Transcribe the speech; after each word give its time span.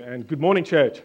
And 0.00 0.26
good 0.26 0.40
morning, 0.40 0.64
church. 0.64 1.02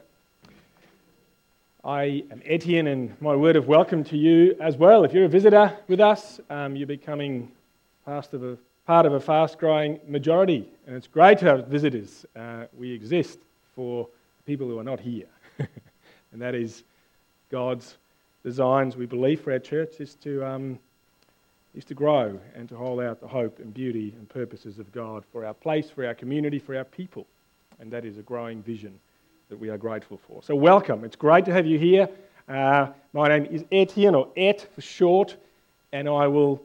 I 1.83 2.23
am 2.31 2.41
Etienne, 2.45 2.87
and 2.87 3.21
my 3.21 3.35
word 3.35 3.57
of 3.57 3.67
welcome 3.67 4.01
to 4.05 4.15
you 4.15 4.55
as 4.61 4.77
well. 4.77 5.03
If 5.03 5.11
you're 5.11 5.25
a 5.25 5.29
visitor 5.29 5.77
with 5.89 5.99
us, 5.99 6.39
um, 6.49 6.77
you're 6.77 6.87
becoming 6.87 7.51
part 8.05 8.31
of 8.31 8.45
a, 8.45 8.57
part 8.85 9.05
of 9.05 9.11
a 9.11 9.19
fast 9.19 9.59
growing 9.59 9.99
majority, 10.07 10.69
and 10.85 10.95
it's 10.95 11.05
great 11.05 11.37
to 11.39 11.45
have 11.45 11.67
visitors. 11.67 12.25
Uh, 12.33 12.67
we 12.77 12.89
exist 12.89 13.39
for 13.75 14.07
people 14.45 14.67
who 14.67 14.79
are 14.79 14.85
not 14.85 15.01
here, 15.01 15.27
and 16.31 16.41
that 16.41 16.55
is 16.55 16.83
God's 17.51 17.97
designs, 18.41 18.95
we 18.95 19.05
believe, 19.05 19.41
for 19.41 19.51
our 19.51 19.59
church 19.59 19.99
is 19.99 20.13
to, 20.23 20.45
um, 20.45 20.79
is 21.75 21.83
to 21.85 21.93
grow 21.93 22.39
and 22.55 22.69
to 22.69 22.77
hold 22.77 23.01
out 23.01 23.19
the 23.19 23.27
hope 23.27 23.59
and 23.59 23.73
beauty 23.73 24.13
and 24.17 24.29
purposes 24.29 24.79
of 24.79 24.89
God 24.93 25.25
for 25.33 25.45
our 25.45 25.53
place, 25.53 25.89
for 25.89 26.05
our 26.05 26.15
community, 26.15 26.57
for 26.57 26.77
our 26.77 26.85
people 26.85 27.27
and 27.79 27.91
that 27.91 28.05
is 28.05 28.17
a 28.17 28.21
growing 28.21 28.61
vision 28.61 28.99
that 29.49 29.59
we 29.59 29.69
are 29.69 29.77
grateful 29.77 30.19
for. 30.27 30.43
So, 30.43 30.55
welcome. 30.55 31.03
It's 31.03 31.15
great 31.15 31.45
to 31.45 31.53
have 31.53 31.65
you 31.65 31.77
here. 31.77 32.09
Uh, 32.47 32.87
my 33.13 33.27
name 33.27 33.45
is 33.45 33.63
Etienne, 33.71 34.15
or 34.15 34.29
Et 34.35 34.67
for 34.73 34.81
short, 34.81 35.35
and 35.91 36.07
I 36.07 36.27
will 36.27 36.61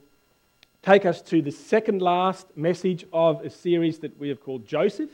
take 0.82 1.06
us 1.06 1.22
to 1.22 1.42
the 1.42 1.50
second 1.50 2.02
last 2.02 2.46
message 2.56 3.04
of 3.12 3.44
a 3.44 3.50
series 3.50 3.98
that 4.00 4.18
we 4.18 4.28
have 4.28 4.42
called 4.42 4.66
Joseph, 4.66 5.10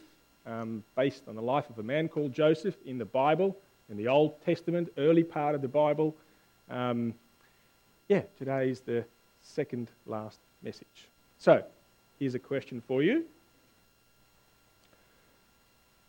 um, 0.47 0.83
based 0.97 1.23
on 1.29 1.35
the 1.35 1.43
life 1.43 1.69
of 1.69 1.79
a 1.79 1.83
man 1.83 2.09
called 2.09 2.33
Joseph 2.33 2.77
in 2.87 2.99
the 2.99 3.05
Bible, 3.05 3.57
in 3.91 3.97
the 3.97 4.09
Old 4.09 4.41
Testament, 4.45 4.91
early 4.97 5.25
part 5.25 5.55
of 5.55 5.63
the 5.63 5.69
Bible. 5.69 6.15
Um, 6.71 7.15
yeah, 8.09 8.23
today 8.39 8.71
is 8.71 8.81
the 8.81 9.05
second 9.43 9.89
last 10.07 10.39
message. 10.63 11.09
So, 11.39 11.63
here's 12.19 12.35
a 12.35 12.39
question 12.39 12.83
for 12.87 13.03
you. 13.03 13.25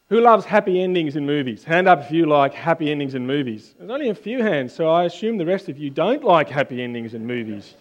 Who 0.10 0.22
loves 0.22 0.44
happy 0.44 0.82
endings 0.82 1.16
in 1.16 1.26
movies? 1.26 1.64
Hand 1.64 1.88
up 1.88 2.02
if 2.02 2.12
you 2.12 2.26
like 2.26 2.52
happy 2.52 2.90
endings 2.90 3.14
in 3.14 3.28
movies. 3.28 3.76
There's 3.78 3.92
only 3.92 4.10
a 4.10 4.16
few 4.16 4.42
hands, 4.42 4.74
so 4.74 4.90
I 4.90 5.04
assume 5.04 5.38
the 5.38 5.46
rest 5.46 5.70
of 5.70 5.78
you 5.78 5.92
don't 5.92 6.24
like 6.24 6.50
happy 6.50 6.82
endings 6.82 7.14
in 7.14 7.28
movies, 7.28 7.76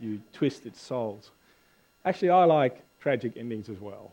you 0.00 0.22
twisted 0.32 0.74
souls. 0.74 1.32
Actually, 2.06 2.30
I 2.30 2.44
like 2.44 2.82
tragic 2.98 3.36
endings 3.36 3.68
as 3.68 3.78
well. 3.78 4.10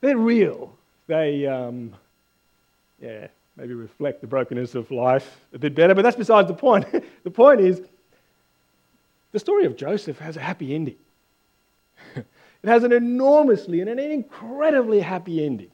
They're 0.00 0.16
real. 0.16 0.76
They, 1.08 1.44
um, 1.44 1.92
yeah, 3.02 3.26
maybe 3.56 3.74
reflect 3.74 4.20
the 4.20 4.28
brokenness 4.28 4.76
of 4.76 4.92
life 4.92 5.40
a 5.52 5.58
bit 5.58 5.74
better, 5.74 5.94
but 5.94 6.02
that's 6.02 6.16
besides 6.16 6.46
the 6.46 6.54
point. 6.54 6.86
the 7.24 7.30
point 7.30 7.60
is, 7.60 7.80
the 9.32 9.40
story 9.40 9.64
of 9.64 9.76
Joseph 9.76 10.20
has 10.20 10.36
a 10.36 10.40
happy 10.40 10.72
ending. 10.72 10.96
it 12.14 12.24
has 12.62 12.84
an 12.84 12.92
enormously 12.92 13.80
and 13.80 13.90
an 13.90 13.98
incredibly 13.98 15.00
happy 15.00 15.44
ending. 15.44 15.70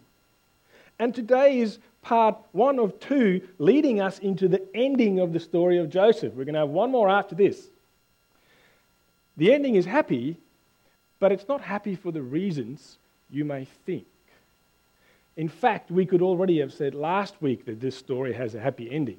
And 1.02 1.12
today 1.12 1.58
is 1.58 1.80
part 2.02 2.36
one 2.52 2.78
of 2.78 3.00
two, 3.00 3.48
leading 3.58 4.00
us 4.00 4.20
into 4.20 4.46
the 4.46 4.62
ending 4.72 5.18
of 5.18 5.32
the 5.32 5.40
story 5.40 5.78
of 5.78 5.90
Joseph. 5.90 6.32
We're 6.32 6.44
going 6.44 6.54
to 6.54 6.60
have 6.60 6.68
one 6.68 6.92
more 6.92 7.10
after 7.10 7.34
this. 7.34 7.60
The 9.36 9.52
ending 9.52 9.74
is 9.74 9.84
happy, 9.84 10.36
but 11.18 11.32
it's 11.32 11.48
not 11.48 11.60
happy 11.60 11.96
for 11.96 12.12
the 12.12 12.22
reasons 12.22 12.98
you 13.32 13.44
may 13.44 13.64
think. 13.84 14.06
In 15.36 15.48
fact, 15.48 15.90
we 15.90 16.06
could 16.06 16.22
already 16.22 16.60
have 16.60 16.72
said 16.72 16.94
last 16.94 17.34
week 17.42 17.64
that 17.64 17.80
this 17.80 17.96
story 17.96 18.32
has 18.34 18.54
a 18.54 18.60
happy 18.60 18.88
ending. 18.88 19.18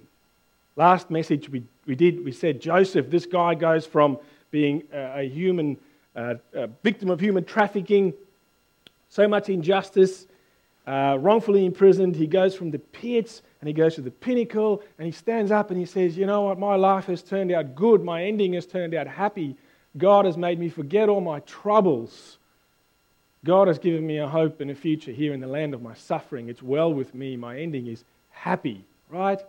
Last 0.78 1.12
message 1.12 1.50
we, 1.50 1.64
we 1.86 1.96
did, 1.96 2.24
we 2.24 2.32
said 2.32 2.62
Joseph, 2.62 3.10
this 3.10 3.26
guy 3.26 3.56
goes 3.56 3.86
from 3.86 4.20
being 4.52 4.84
a, 4.94 5.20
a 5.20 5.24
human, 5.30 5.76
uh, 6.16 6.36
a 6.54 6.68
victim 6.82 7.10
of 7.10 7.20
human 7.20 7.44
trafficking, 7.44 8.14
so 9.10 9.28
much 9.28 9.50
injustice, 9.50 10.28
uh, 10.86 11.18
wrongfully 11.20 11.66
imprisoned. 11.66 12.16
He 12.16 12.28
goes 12.28 12.56
from 12.56 12.72
the 12.72 12.80
pits 12.80 13.42
and 13.62 13.68
he 13.68 13.74
goes 13.74 13.96
to 13.96 14.02
the 14.02 14.12
pinnacle 14.12 14.84
and 14.98 15.06
he 15.06 15.12
stands 15.12 15.52
up 15.52 15.72
and 15.72 15.80
he 15.80 15.86
says, 15.86 16.18
You 16.18 16.26
know 16.26 16.42
what? 16.44 16.60
My 16.60 16.76
life 16.76 17.06
has 17.06 17.22
turned 17.24 17.52
out 17.52 17.76
good. 17.76 18.04
My 18.04 18.24
ending 18.24 18.54
has 18.54 18.66
turned 18.66 18.94
out 18.94 19.08
happy. 19.08 19.56
God 19.98 20.26
has 20.26 20.38
made 20.38 20.60
me 20.60 20.70
forget 20.70 21.10
all 21.10 21.22
my 21.22 21.40
troubles. 21.42 22.38
God 23.46 23.68
has 23.68 23.78
given 23.78 24.06
me 24.08 24.18
a 24.18 24.28
hope 24.28 24.62
and 24.62 24.72
a 24.72 24.76
future 24.76 25.12
here 25.12 25.34
in 25.34 25.40
the 25.40 25.48
land 25.48 25.74
of 25.74 25.82
my 25.82 25.94
suffering. 25.94 26.50
It's 26.50 26.64
well 26.64 26.94
with 26.94 27.14
me. 27.14 27.36
My 27.36 27.60
ending 27.60 27.88
is 27.88 28.04
happy, 28.32 28.86
right? 29.10 29.42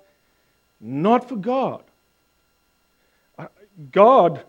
Not 0.80 1.28
for 1.28 1.36
God. 1.36 1.82
Uh, 3.38 3.46
God, 3.92 4.42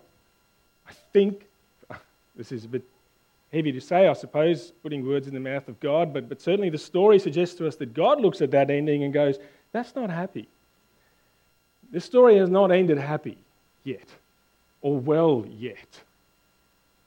I 0.88 0.92
think, 1.12 1.46
this 2.36 2.52
is 2.52 2.64
a 2.64 2.68
bit 2.68 2.84
heavy 3.52 3.72
to 3.72 3.80
say, 3.80 4.08
I 4.08 4.12
suppose, 4.12 4.72
putting 4.82 5.06
words 5.06 5.26
in 5.26 5.34
the 5.34 5.40
mouth 5.40 5.68
of 5.68 5.78
God, 5.80 6.12
but, 6.12 6.28
but 6.28 6.40
certainly 6.40 6.70
the 6.70 6.78
story 6.78 7.18
suggests 7.18 7.54
to 7.56 7.66
us 7.66 7.76
that 7.76 7.94
God 7.94 8.20
looks 8.20 8.40
at 8.40 8.50
that 8.50 8.70
ending 8.70 9.04
and 9.04 9.12
goes, 9.12 9.38
That's 9.72 9.94
not 9.94 10.10
happy. 10.10 10.48
This 11.90 12.04
story 12.04 12.36
has 12.38 12.50
not 12.50 12.72
ended 12.72 12.98
happy 12.98 13.38
yet, 13.84 14.08
or 14.82 14.98
well 14.98 15.44
yet. 15.58 16.00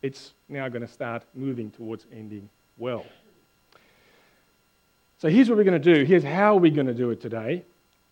It's 0.01 0.31
now 0.47 0.69
going 0.69 0.81
to 0.81 0.91
start 0.91 1.23
moving 1.35 1.71
towards 1.71 2.05
ending 2.13 2.49
well. 2.77 3.05
So 5.19 5.27
here's 5.27 5.49
what 5.49 5.57
we're 5.57 5.65
going 5.65 5.81
to 5.81 5.93
do. 5.93 6.05
Here's 6.05 6.23
how 6.23 6.55
we're 6.55 6.73
going 6.73 6.87
to 6.87 6.93
do 6.93 7.09
it 7.09 7.19
today. 7.19 7.63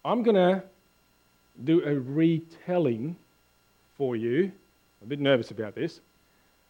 I'm 0.04 0.24
going 0.24 0.36
to 0.36 0.62
do 1.64 1.82
a 1.86 1.98
retelling 1.98 3.16
for 3.98 4.18
you. 4.18 4.52
I'm 5.02 5.06
a 5.06 5.10
bit 5.10 5.20
nervous 5.22 5.52
about 5.52 5.74
this 5.74 6.02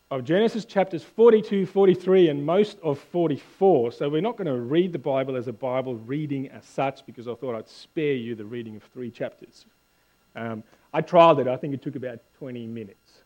of 0.10 0.24
Genesis 0.24 0.64
chapters 0.64 1.04
42, 1.04 1.66
43, 1.66 2.30
and 2.30 2.46
most 2.46 2.78
of 2.82 2.98
44. 2.98 3.92
So 3.92 4.08
we're 4.08 4.22
not 4.22 4.38
going 4.38 4.48
to 4.48 4.60
read 4.60 4.94
the 4.94 5.00
Bible 5.00 5.36
as 5.36 5.50
a 5.50 5.54
Bible 5.54 5.96
reading 5.96 6.48
as 6.50 6.66
such 6.66 7.06
because 7.06 7.28
I 7.28 7.36
thought 7.36 7.56
I'd 7.56 7.68
spare 7.68 8.14
you 8.14 8.34
the 8.34 8.46
reading 8.46 8.78
of 8.78 8.84
three 8.84 9.12
chapters. 9.12 9.66
Um, 10.36 10.64
I 10.94 11.02
trialed 11.02 11.40
it, 11.40 11.48
I 11.48 11.58
think 11.58 11.74
it 11.74 11.82
took 11.82 11.96
about 11.96 12.20
20 12.40 12.68
minutes 12.68 13.24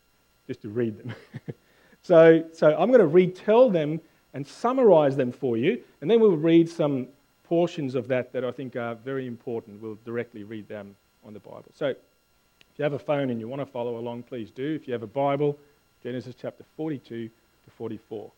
just 0.48 0.62
to 0.62 0.70
read 0.70 0.98
them. 0.98 1.14
so, 2.02 2.44
so 2.52 2.76
I'm 2.76 2.88
going 2.88 3.00
to 3.00 3.06
retell 3.06 3.70
them 3.70 4.00
and 4.34 4.44
summarize 4.44 5.16
them 5.16 5.30
for 5.30 5.56
you, 5.56 5.80
and 6.00 6.10
then 6.10 6.18
we'll 6.18 6.36
read 6.36 6.68
some 6.68 7.06
portions 7.44 7.94
of 7.94 8.08
that 8.08 8.32
that 8.32 8.44
I 8.44 8.50
think 8.50 8.74
are 8.74 8.94
very 8.96 9.26
important. 9.28 9.80
We'll 9.80 9.98
directly 10.04 10.42
read 10.42 10.66
them 10.68 10.96
on 11.24 11.32
the 11.32 11.38
Bible. 11.38 11.66
So 11.74 11.86
if 11.88 12.78
you 12.78 12.82
have 12.82 12.94
a 12.94 12.98
phone 12.98 13.30
and 13.30 13.38
you 13.38 13.46
want 13.46 13.60
to 13.60 13.66
follow 13.66 13.98
along, 13.98 14.24
please 14.24 14.50
do. 14.50 14.74
If 14.74 14.88
you 14.88 14.94
have 14.94 15.02
a 15.02 15.06
Bible, 15.06 15.58
Genesis 16.02 16.34
chapter 16.40 16.64
42 16.76 17.28
to 17.28 17.70
44. 17.78 18.30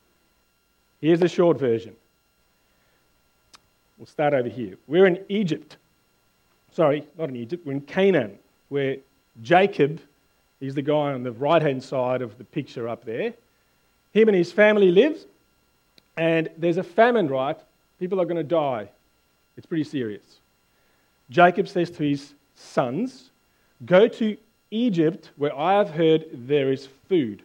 Here's 1.00 1.20
the 1.20 1.28
short 1.28 1.58
version. 1.58 1.94
We'll 3.96 4.06
start 4.06 4.34
over 4.34 4.48
here. 4.48 4.76
We're 4.86 5.06
in 5.06 5.24
Egypt. 5.28 5.76
Sorry, 6.72 7.06
not 7.16 7.28
in 7.28 7.36
Egypt, 7.36 7.64
we're 7.64 7.72
in 7.72 7.80
Canaan, 7.82 8.38
where 8.68 8.96
Jacob, 9.42 10.00
he's 10.60 10.74
the 10.74 10.82
guy 10.82 11.12
on 11.12 11.22
the 11.22 11.32
right 11.32 11.62
hand 11.62 11.82
side 11.82 12.20
of 12.20 12.36
the 12.36 12.44
picture 12.44 12.88
up 12.88 13.04
there. 13.04 13.32
Him 14.12 14.28
and 14.28 14.36
his 14.36 14.52
family 14.52 14.90
lives, 14.90 15.26
and 16.16 16.48
there's 16.58 16.76
a 16.76 16.82
famine, 16.82 17.28
right? 17.28 17.58
People 17.98 18.20
are 18.20 18.24
going 18.24 18.36
to 18.36 18.42
die. 18.42 18.88
It's 19.56 19.66
pretty 19.66 19.84
serious. 19.84 20.40
Jacob 21.30 21.68
says 21.68 21.90
to 21.92 22.02
his 22.02 22.34
sons, 22.56 23.30
Go 23.86 24.08
to 24.08 24.36
Egypt, 24.70 25.30
where 25.36 25.56
I 25.56 25.74
have 25.74 25.90
heard 25.90 26.26
there 26.32 26.72
is 26.72 26.88
food. 27.08 27.42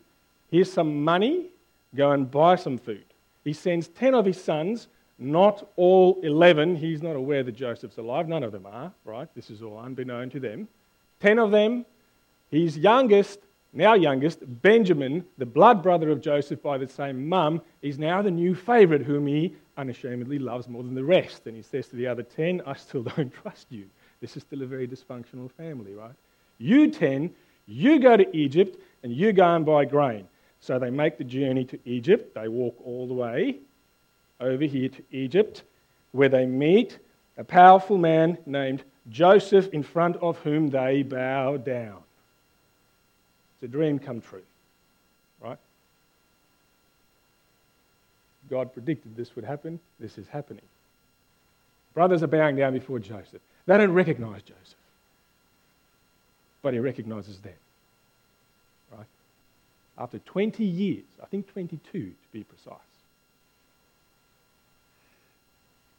Here's 0.50 0.72
some 0.72 1.04
money, 1.04 1.48
go 1.96 2.12
and 2.12 2.30
buy 2.30 2.56
some 2.56 2.78
food. 2.78 3.06
He 3.44 3.54
sends 3.54 3.88
10 3.88 4.16
of 4.16 4.26
his 4.26 4.42
sons, 4.42 4.88
not 5.18 5.70
all 5.76 6.20
11. 6.24 6.76
He's 6.76 7.02
not 7.02 7.16
aware 7.16 7.44
that 7.44 7.56
Joseph's 7.56 7.98
alive. 7.98 8.28
None 8.28 8.44
of 8.44 8.52
them 8.52 8.66
are, 8.66 8.92
right? 9.06 9.28
This 9.36 9.50
is 9.50 9.62
all 9.62 9.78
unbeknown 9.78 10.30
to 10.32 10.40
them. 10.40 10.68
10 11.20 11.40
of 11.40 11.52
them, 11.52 11.86
his 12.50 12.78
youngest, 12.78 13.40
now 13.74 13.94
youngest, 13.94 14.40
Benjamin, 14.62 15.26
the 15.38 15.46
blood 15.46 15.84
brother 15.84 16.10
of 16.10 16.22
Joseph 16.22 16.62
by 16.64 16.78
the 16.78 16.88
same 16.88 17.28
mum, 17.28 17.62
is 17.82 18.00
now 18.00 18.22
the 18.22 18.32
new 18.32 18.56
favorite 18.56 19.04
whom 19.04 19.28
he 19.28 19.56
unashamedly 19.78 20.40
loves 20.40 20.68
more 20.68 20.84
than 20.84 20.96
the 20.96 21.04
rest. 21.04 21.46
And 21.46 21.56
he 21.56 21.62
says 21.62 21.88
to 21.90 21.96
the 21.96 22.08
other 22.08 22.24
10, 22.24 22.64
I 22.66 22.74
still 22.74 23.04
don't 23.16 23.34
trust 23.34 23.68
you. 23.70 23.86
This 24.22 24.36
is 24.36 24.44
still 24.44 24.64
a 24.64 24.66
very 24.66 24.88
dysfunctional 24.88 25.52
family, 25.52 25.94
right? 25.94 26.16
You 26.58 26.90
10, 26.90 27.30
you 27.68 28.00
go 28.00 28.18
to 28.18 28.36
Egypt 28.36 28.78
and 29.04 29.14
you 29.14 29.32
go 29.32 29.56
and 29.56 29.66
buy 29.66 29.86
grain. 29.86 30.28
So 30.62 30.78
they 30.78 30.90
make 30.90 31.18
the 31.18 31.24
journey 31.24 31.66
to 31.66 31.80
Egypt. 31.86 32.36
They 32.36 32.48
walk 32.48 32.76
all 32.86 33.08
the 33.08 33.14
way 33.14 33.58
over 34.40 34.64
here 34.64 34.90
to 34.90 35.04
Egypt, 35.12 35.64
where 36.12 36.30
they 36.30 36.46
meet 36.46 36.98
a 37.38 37.44
powerful 37.44 37.98
man 37.98 38.38
named 38.46 38.84
Joseph, 39.10 39.70
in 39.74 39.84
front 39.84 40.18
of 40.18 40.38
whom 40.40 40.70
they 40.70 41.02
bow 41.04 41.58
down. 41.58 41.98
It's 43.56 43.64
a 43.64 43.68
dream 43.68 43.98
come 43.98 44.22
true, 44.22 44.44
right? 45.42 45.58
God 48.50 48.72
predicted 48.74 49.16
this 49.16 49.36
would 49.36 49.46
happen. 49.46 49.80
This 50.00 50.18
is 50.18 50.28
happening. 50.28 50.64
Brothers 51.94 52.22
are 52.22 52.28
bowing 52.28 52.56
down 52.56 52.74
before 52.74 53.00
Joseph. 53.00 53.42
They 53.66 53.78
don't 53.78 53.94
recognize 53.94 54.42
Joseph, 54.42 54.76
but 56.62 56.74
he 56.74 56.80
recognizes 56.80 57.40
them 57.40 57.54
after 60.00 60.18
20 60.20 60.64
years, 60.64 61.04
I 61.22 61.26
think 61.26 61.52
22 61.52 61.80
to 61.92 62.14
be 62.32 62.44
precise. 62.44 62.78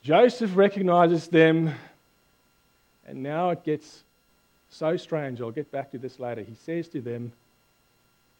Joseph 0.02 0.56
recognizes 0.56 1.28
them, 1.28 1.74
and 3.06 3.22
now 3.22 3.50
it 3.50 3.62
gets 3.62 4.02
so 4.70 4.96
strange. 4.96 5.42
I'll 5.42 5.50
get 5.50 5.70
back 5.70 5.90
to 5.90 5.98
this 5.98 6.18
later. 6.18 6.40
He 6.40 6.54
says 6.64 6.88
to 6.88 7.02
them, 7.02 7.32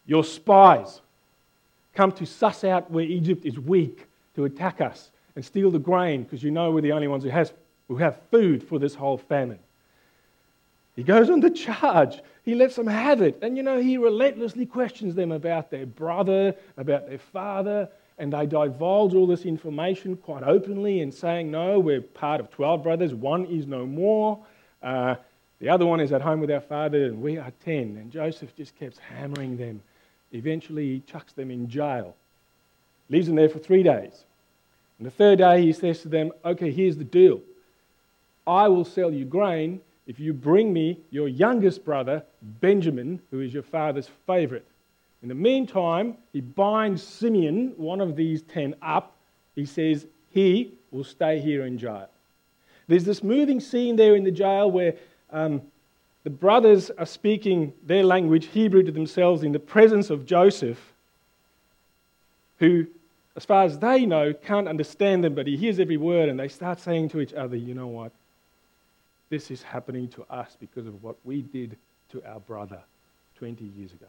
Your 0.06 0.24
spies 0.24 1.00
come 1.94 2.12
to 2.12 2.24
suss 2.24 2.64
out 2.64 2.90
where 2.90 3.04
Egypt 3.04 3.44
is 3.44 3.58
weak 3.58 4.06
to 4.36 4.46
attack 4.46 4.80
us 4.80 5.10
and 5.36 5.44
steal 5.44 5.70
the 5.70 5.78
grain 5.78 6.22
because 6.22 6.42
you 6.42 6.50
know 6.50 6.70
we're 6.70 6.80
the 6.80 6.92
only 6.92 7.08
ones 7.08 7.24
who, 7.24 7.30
has, 7.30 7.52
who 7.88 7.96
have 7.96 8.18
food 8.30 8.62
for 8.62 8.78
this 8.78 8.94
whole 8.94 9.18
famine. 9.18 9.58
He 10.96 11.02
goes 11.02 11.31
on 11.31 11.40
the 11.40 11.50
charge. 11.50 12.20
He 12.44 12.54
lets 12.54 12.76
them 12.76 12.87
have 12.87 13.22
it. 13.22 13.38
And 13.42 13.56
you 13.56 13.62
know, 13.62 13.81
he 13.81 13.96
relentlessly 13.96 14.66
questions 14.66 15.14
them 15.14 15.32
about 15.32 15.70
their 15.70 15.87
brother, 15.87 16.54
about 16.76 17.08
their 17.08 17.19
father, 17.19 17.88
and 18.19 18.32
they 18.32 18.46
divulge 18.46 19.14
all 19.14 19.26
this 19.26 19.44
information 19.46 20.16
quite 20.16 20.42
openly 20.42 21.00
and 21.00 21.12
saying, 21.12 21.50
No, 21.50 21.78
we're 21.78 22.02
part 22.02 22.40
of 22.40 22.50
12 22.50 22.82
brothers. 22.82 23.14
One 23.14 23.46
is 23.46 23.66
no 23.66 23.87
more. 23.87 24.38
Uh, 24.82 25.14
the 25.58 25.69
other 25.69 25.87
one 25.87 26.00
is 26.00 26.12
at 26.12 26.22
home 26.22 26.40
with 26.40 26.50
our 26.50 26.60
father, 26.60 27.04
and 27.06 27.22
we 27.22 27.38
are 27.38 27.52
10. 27.64 27.96
And 27.98 28.10
Joseph 28.10 28.54
just 28.56 28.78
keeps 28.78 28.98
hammering 28.98 29.56
them. 29.56 29.81
Eventually, 30.32 30.86
he 30.86 31.00
chucks 31.00 31.32
them 31.32 31.50
in 31.50 31.69
jail, 31.69 32.14
leaves 33.08 33.26
them 33.26 33.36
there 33.36 33.48
for 33.48 33.58
three 33.58 33.82
days. 33.82 34.25
And 34.98 35.06
the 35.06 35.10
third 35.10 35.38
day, 35.38 35.62
he 35.62 35.72
says 35.72 36.00
to 36.02 36.08
them, 36.08 36.32
Okay, 36.44 36.70
here's 36.70 36.96
the 36.96 37.04
deal. 37.04 37.40
I 38.46 38.69
will 38.69 38.84
sell 38.84 39.12
you 39.12 39.25
grain 39.25 39.81
if 40.10 40.18
you 40.18 40.32
bring 40.32 40.72
me 40.72 40.98
your 41.12 41.28
youngest 41.28 41.84
brother, 41.84 42.24
Benjamin, 42.42 43.20
who 43.30 43.38
is 43.38 43.54
your 43.54 43.62
father's 43.62 44.10
favorite. 44.26 44.66
In 45.22 45.28
the 45.28 45.36
meantime, 45.36 46.16
he 46.32 46.40
binds 46.40 47.00
Simeon, 47.00 47.74
one 47.76 48.00
of 48.00 48.16
these 48.16 48.42
ten, 48.42 48.74
up. 48.82 49.14
He 49.54 49.64
says, 49.64 50.06
He 50.30 50.72
will 50.90 51.04
stay 51.04 51.38
here 51.38 51.64
in 51.64 51.78
jail. 51.78 52.08
There's 52.88 53.04
this 53.04 53.22
moving 53.22 53.60
scene 53.60 53.94
there 53.94 54.16
in 54.16 54.24
the 54.24 54.32
jail 54.32 54.68
where 54.68 54.94
um, 55.30 55.62
the 56.24 56.30
brothers 56.30 56.90
are 56.90 57.06
speaking 57.06 57.72
their 57.86 58.02
language, 58.02 58.46
Hebrew, 58.46 58.82
to 58.82 58.90
themselves 58.90 59.44
in 59.44 59.52
the 59.52 59.60
presence 59.60 60.10
of 60.10 60.26
Joseph, 60.26 60.92
who, 62.58 62.84
as 63.36 63.44
far 63.44 63.62
as 63.62 63.78
they 63.78 64.06
know, 64.06 64.32
can't 64.32 64.66
understand 64.66 65.22
them, 65.22 65.36
but 65.36 65.46
he 65.46 65.56
hears 65.56 65.78
every 65.78 65.98
word, 65.98 66.28
and 66.28 66.40
they 66.40 66.48
start 66.48 66.80
saying 66.80 67.10
to 67.10 67.20
each 67.20 67.32
other, 67.32 67.54
You 67.54 67.74
know 67.74 67.86
what? 67.86 68.10
This 69.31 69.50
is 69.50 69.62
happening 69.62 70.09
to 70.09 70.25
us 70.29 70.56
because 70.61 70.87
of 70.87 71.03
what 71.03 71.17
we 71.25 71.41
did 71.41 71.77
to 72.11 72.23
our 72.25 72.41
brother 72.41 72.81
20 73.38 73.65
years 73.65 73.93
ago. 73.93 74.06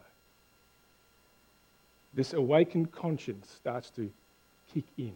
This 2.13 2.33
awakened 2.33 2.91
conscience 2.91 3.49
starts 3.55 3.89
to 3.91 4.11
kick 4.73 4.83
in. 4.97 5.13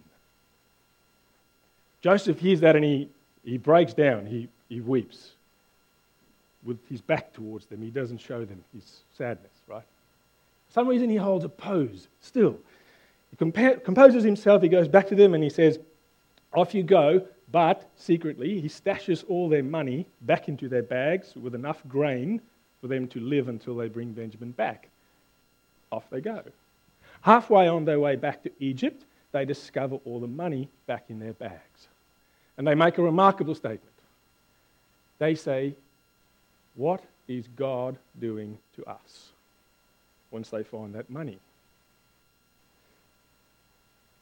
Joseph 2.02 2.40
hears 2.40 2.60
that 2.62 2.76
and 2.76 2.86
he, 2.86 3.10
he 3.44 3.58
breaks 3.58 3.94
down, 3.94 4.28
he, 4.28 4.48
he 4.70 4.80
weeps 4.80 5.32
with 6.64 6.78
his 6.88 7.02
back 7.02 7.34
towards 7.34 7.66
them. 7.66 7.82
He 7.82 7.90
doesn't 7.90 8.20
show 8.20 8.46
them 8.46 8.64
his 8.74 9.02
sadness, 9.18 9.52
right? 9.68 9.84
For 10.68 10.74
some 10.74 10.88
reason, 10.88 11.10
he 11.10 11.16
holds 11.16 11.46
a 11.46 11.50
pose 11.50 12.08
still. 12.22 12.58
He 13.32 13.38
compa- 13.38 13.84
composes 13.84 14.24
himself, 14.24 14.62
he 14.62 14.70
goes 14.70 14.88
back 14.88 15.08
to 15.08 15.16
them 15.16 15.34
and 15.34 15.44
he 15.44 15.50
says, 15.50 15.80
Off 16.54 16.74
you 16.74 16.84
go, 16.84 17.26
but 17.56 17.90
secretly, 17.96 18.60
he 18.60 18.68
stashes 18.68 19.24
all 19.30 19.48
their 19.48 19.64
money 19.64 20.06
back 20.20 20.50
into 20.50 20.68
their 20.68 20.84
bags 20.84 21.38
with 21.38 21.56
enough 21.56 21.82
grain 21.88 22.42
for 22.82 22.88
them 22.88 23.08
to 23.08 23.22
live 23.22 23.48
until 23.48 23.78
they 23.78 23.88
bring 23.88 24.12
Benjamin 24.12 24.52
back. 24.52 24.90
Off 25.90 26.04
they 26.10 26.20
go. 26.20 26.44
Halfway 27.22 27.70
on 27.70 27.86
their 27.86 27.98
way 27.98 28.18
back 28.18 28.44
to 28.44 28.52
Egypt, 28.60 29.06
they 29.32 29.46
discover 29.46 30.00
all 30.04 30.20
the 30.20 30.28
money 30.28 30.68
back 30.86 31.06
in 31.08 31.18
their 31.18 31.32
bags. 31.32 31.88
And 32.58 32.68
they 32.68 32.76
make 32.76 32.98
a 32.98 33.02
remarkable 33.02 33.56
statement. 33.56 33.96
They 35.20 35.34
say, 35.34 35.76
What 36.76 37.06
is 37.30 37.48
God 37.56 37.98
doing 38.20 38.58
to 38.76 38.86
us? 38.86 39.30
Once 40.30 40.50
they 40.50 40.64
find 40.64 40.94
that 40.96 41.10
money. 41.10 41.40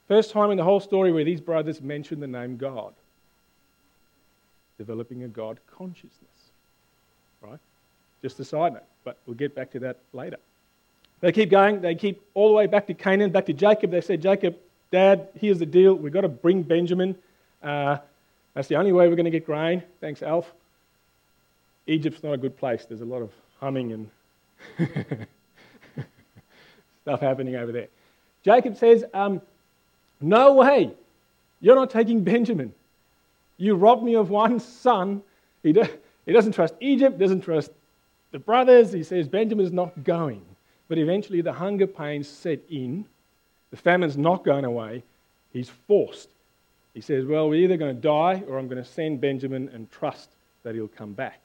First 0.08 0.30
time 0.30 0.52
in 0.52 0.58
the 0.58 0.64
whole 0.64 0.80
story 0.80 1.12
where 1.12 1.26
these 1.26 1.42
brothers 1.42 1.82
mention 1.82 2.20
the 2.20 2.28
name 2.28 2.58
God 2.58 2.94
developing 4.84 5.24
a 5.24 5.30
God 5.30 5.60
consciousness. 5.78 6.12
Right? 7.42 7.60
Just 8.22 8.38
a 8.42 8.46
side 8.46 8.74
note, 8.74 8.84
but 9.06 9.18
we'll 9.26 9.38
get 9.38 9.56
back 9.56 9.72
to 9.72 9.80
that 9.80 10.00
later. 10.12 10.38
They 11.22 11.32
keep 11.32 11.50
going, 11.50 11.80
they 11.80 11.96
keep 11.96 12.22
all 12.34 12.50
the 12.50 12.54
way 12.54 12.68
back 12.68 12.88
to 12.88 12.94
Canaan, 12.94 13.32
back 13.32 13.46
to 13.46 13.54
Jacob. 13.54 13.92
They 13.92 14.02
said, 14.02 14.22
Jacob, 14.22 14.58
Dad, 14.92 15.30
here's 15.40 15.60
the 15.60 15.66
deal. 15.66 15.94
We've 15.94 16.12
got 16.12 16.22
to 16.22 16.28
bring 16.28 16.64
Benjamin. 16.64 17.16
Uh, 17.62 17.98
that's 18.54 18.68
the 18.68 18.76
only 18.76 18.92
way 18.92 19.08
we're 19.08 19.16
going 19.16 19.24
to 19.24 19.32
get 19.32 19.46
grain. 19.46 19.84
Thanks, 20.02 20.22
Alf. 20.22 20.52
Egypt's 21.88 22.24
not 22.24 22.34
a 22.34 22.38
good 22.38 22.58
place. 22.58 22.86
There's 22.86 23.02
a 23.02 23.06
lot 23.06 23.22
of 23.22 23.32
humming 23.62 23.94
and 23.94 24.10
stuff 27.04 27.22
happening 27.22 27.56
over 27.56 27.72
there. 27.72 27.88
Jacob 28.44 28.76
says, 28.76 29.06
um, 29.14 29.42
No 30.20 30.56
way. 30.56 30.92
You're 31.62 31.76
not 31.76 31.90
taking 31.90 32.26
Benjamin. 32.26 32.74
You 33.64 33.76
robbed 33.76 34.04
me 34.04 34.16
of 34.16 34.30
one 34.30 34.60
son. 34.60 35.24
He, 35.64 35.72
do, 35.72 35.86
he 36.26 36.34
doesn't 36.34 36.52
trust 36.52 36.74
Egypt, 36.82 37.18
doesn't 37.18 37.42
trust 37.42 37.72
the 38.32 38.40
brothers. 38.40 38.92
He 38.92 39.04
says 39.04 39.30
Benjamin's 39.30 39.72
not 39.72 40.04
going. 40.04 40.42
But 40.90 40.98
eventually 40.98 41.40
the 41.40 41.54
hunger 41.54 41.88
pains 41.88 42.28
set 42.28 42.60
in. 42.70 43.06
The 43.72 43.78
famine's 43.78 44.18
not 44.18 44.44
going 44.44 44.66
away. 44.66 45.02
He's 45.54 45.70
forced. 45.88 46.28
He 46.94 47.00
says, 47.00 47.24
Well, 47.26 47.48
we're 47.48 47.64
either 47.64 47.78
going 47.78 47.96
to 47.96 48.02
die 48.02 48.44
or 48.50 48.60
I'm 48.60 48.68
going 48.68 48.84
to 48.84 48.90
send 48.90 49.22
Benjamin 49.22 49.70
and 49.70 49.90
trust 49.90 50.32
that 50.64 50.76
he'll 50.76 50.90
come 50.90 51.14
back. 51.14 51.40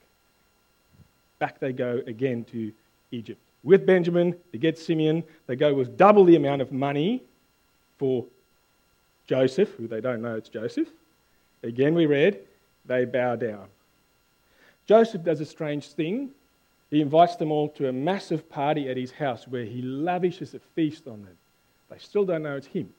Back 1.39 1.61
they 1.61 1.73
go 1.73 2.03
again 2.09 2.45
to 2.51 2.73
Egypt. 3.13 3.41
With 3.63 3.87
Benjamin, 3.87 4.35
they 4.51 4.59
get 4.59 4.77
Simeon, 4.77 5.23
they 5.47 5.55
go 5.55 5.73
with 5.73 5.97
double 5.97 6.25
the 6.25 6.35
amount 6.35 6.63
of 6.63 6.73
money 6.73 7.23
for 7.97 8.25
Joseph, 9.29 9.71
who 9.77 9.87
they 9.87 10.01
don't 10.01 10.21
know 10.21 10.35
it's 10.35 10.49
Joseph. 10.49 10.89
Again, 11.63 11.95
we 11.95 12.07
read, 12.07 12.41
they 12.87 13.05
bow 13.05 13.37
down. 13.37 13.67
Joseph 14.87 15.25
does 15.25 15.41
a 15.41 15.45
strange 15.45 15.89
thing. 15.89 16.31
He 16.91 17.01
invites 17.01 17.37
them 17.37 17.53
all 17.53 17.69
to 17.71 17.89
a 17.89 17.93
massive 17.93 18.49
party 18.49 18.89
at 18.89 18.97
his 18.97 19.13
house 19.13 19.47
where 19.47 19.65
he 19.65 19.83
lavishes 19.83 20.55
a 20.55 20.61
feast 20.75 21.07
on 21.07 21.25
them. 21.25 21.37
They 21.91 21.99
still 21.99 22.25
don't 22.25 22.43
know 22.43 22.57
it's 22.57 22.67
him, 22.67 22.93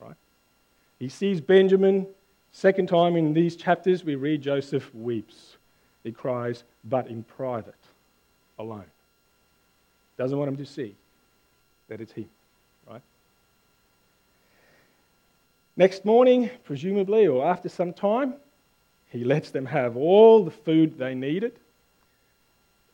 right? 0.00 0.16
He 0.98 1.08
sees 1.08 1.40
Benjamin. 1.40 2.06
Second 2.52 2.88
time 2.88 3.16
in 3.16 3.34
these 3.34 3.56
chapters, 3.56 4.04
we 4.04 4.14
read 4.14 4.40
Joseph 4.40 4.94
weeps. 4.94 5.56
He 6.04 6.12
cries, 6.12 6.62
but 6.84 7.08
in 7.08 7.24
private, 7.24 7.74
alone. 8.58 8.84
Doesn't 10.16 10.38
want 10.38 10.48
him 10.48 10.56
to 10.58 10.66
see 10.66 10.94
that 11.88 12.00
it's 12.00 12.12
him, 12.12 12.28
right? 12.88 13.02
Next 15.76 16.04
morning, 16.04 16.50
presumably, 16.62 17.26
or 17.26 17.44
after 17.44 17.68
some 17.68 17.92
time, 17.92 18.34
he 19.10 19.24
lets 19.24 19.50
them 19.50 19.66
have 19.66 19.96
all 19.96 20.44
the 20.44 20.50
food 20.50 20.98
they 20.98 21.14
needed. 21.14 21.52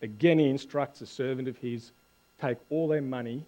Again, 0.01 0.39
he 0.39 0.49
instructs 0.49 1.01
a 1.01 1.05
servant 1.05 1.47
of 1.47 1.57
his 1.57 1.91
take 2.41 2.57
all 2.71 2.87
their 2.87 3.01
money, 3.01 3.45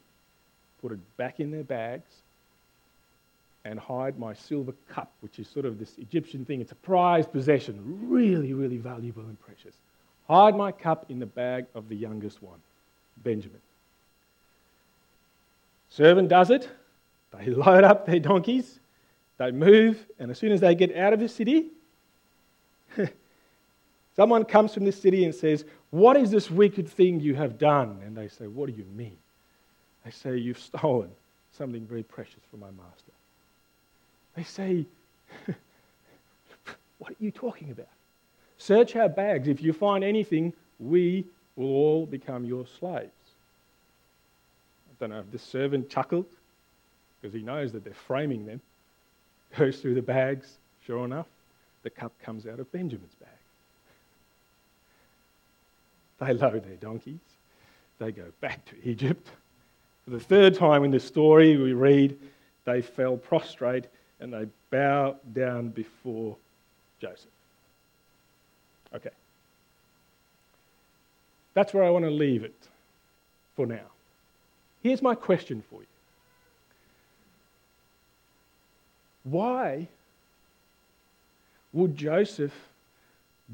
put 0.81 0.91
it 0.91 1.17
back 1.17 1.39
in 1.39 1.49
their 1.49 1.63
bags, 1.63 2.21
and 3.65 3.79
hide 3.79 4.19
my 4.19 4.33
silver 4.35 4.73
cup, 4.87 5.11
which 5.21 5.39
is 5.39 5.47
sort 5.47 5.65
of 5.65 5.79
this 5.79 5.97
Egyptian 5.97 6.45
thing. 6.45 6.61
It's 6.61 6.71
a 6.71 6.75
prized 6.75 7.31
possession, 7.31 7.79
really, 8.07 8.53
really 8.53 8.77
valuable 8.77 9.23
and 9.23 9.39
precious. 9.39 9.75
Hide 10.27 10.55
my 10.55 10.71
cup 10.71 11.07
in 11.09 11.17
the 11.17 11.25
bag 11.25 11.65
of 11.73 11.89
the 11.89 11.95
youngest 11.95 12.43
one, 12.43 12.59
Benjamin. 13.23 13.61
Servant 15.89 16.29
does 16.29 16.51
it. 16.51 16.69
They 17.35 17.45
load 17.49 17.83
up 17.83 18.05
their 18.05 18.19
donkeys 18.19 18.79
they 19.45 19.51
move, 19.51 20.05
and 20.19 20.31
as 20.31 20.37
soon 20.39 20.51
as 20.51 20.61
they 20.61 20.75
get 20.75 20.95
out 20.95 21.13
of 21.13 21.19
the 21.19 21.27
city, 21.27 21.67
someone 24.15 24.45
comes 24.45 24.73
from 24.73 24.85
the 24.85 24.91
city 24.91 25.25
and 25.25 25.35
says, 25.35 25.65
What 25.91 26.17
is 26.17 26.31
this 26.31 26.49
wicked 26.49 26.87
thing 26.87 27.19
you 27.19 27.35
have 27.35 27.57
done? 27.57 27.99
And 28.05 28.15
they 28.15 28.27
say, 28.27 28.47
What 28.47 28.67
do 28.67 28.73
you 28.73 28.85
mean? 28.95 29.17
They 30.05 30.11
say, 30.11 30.37
You've 30.37 30.59
stolen 30.59 31.09
something 31.57 31.85
very 31.85 32.03
precious 32.03 32.39
from 32.49 32.61
my 32.61 32.71
master. 32.71 33.11
They 34.35 34.43
say, 34.43 34.85
What 36.99 37.11
are 37.11 37.15
you 37.19 37.31
talking 37.31 37.71
about? 37.71 37.87
Search 38.57 38.95
our 38.95 39.09
bags. 39.09 39.47
If 39.47 39.61
you 39.61 39.73
find 39.73 40.03
anything, 40.03 40.53
we 40.79 41.25
will 41.55 41.67
all 41.67 42.05
become 42.05 42.45
your 42.45 42.65
slaves. 42.79 43.11
I 44.89 44.93
don't 44.99 45.09
know 45.09 45.19
if 45.19 45.31
this 45.31 45.43
servant 45.43 45.89
chuckled 45.89 46.27
because 47.19 47.33
he 47.33 47.41
knows 47.41 47.73
that 47.73 47.83
they're 47.83 47.93
framing 47.93 48.45
them 48.45 48.61
goes 49.57 49.79
through 49.79 49.95
the 49.95 50.01
bags. 50.01 50.57
Sure 50.85 51.05
enough, 51.05 51.27
the 51.83 51.89
cup 51.89 52.11
comes 52.21 52.45
out 52.45 52.59
of 52.59 52.71
Benjamin's 52.71 53.15
bag. 53.15 53.29
They 56.19 56.33
load 56.33 56.63
their 56.63 56.75
donkeys. 56.75 57.19
They 57.99 58.11
go 58.11 58.25
back 58.41 58.65
to 58.65 58.89
Egypt. 58.89 59.29
For 60.05 60.11
the 60.11 60.19
third 60.19 60.55
time 60.55 60.83
in 60.83 60.91
the 60.91 60.99
story, 60.99 61.57
we 61.57 61.73
read 61.73 62.17
they 62.65 62.81
fell 62.81 63.17
prostrate 63.17 63.85
and 64.19 64.33
they 64.33 64.47
bow 64.69 65.17
down 65.33 65.69
before 65.69 66.35
Joseph. 67.01 67.27
Okay. 68.95 69.09
That's 71.53 71.73
where 71.73 71.83
I 71.83 71.89
want 71.89 72.05
to 72.05 72.11
leave 72.11 72.43
it 72.43 72.67
for 73.55 73.65
now. 73.65 73.85
Here's 74.81 75.01
my 75.01 75.15
question 75.15 75.63
for 75.69 75.81
you 75.81 75.87
Why 79.23 79.87
would 81.71 81.95
Joseph 81.95 82.53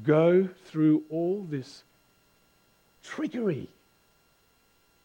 go 0.02 0.48
through 0.66 1.04
all 1.10 1.46
this 1.48 1.82
trickery 3.02 3.68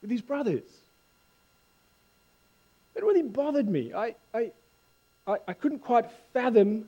with 0.01 0.11
his 0.11 0.21
brothers? 0.21 0.63
It 2.95 3.03
really 3.03 3.21
bothered 3.21 3.67
me. 3.67 3.93
I, 3.93 4.15
I, 4.33 4.51
I, 5.27 5.37
I 5.47 5.53
couldn't 5.53 5.79
quite 5.79 6.05
fathom 6.33 6.87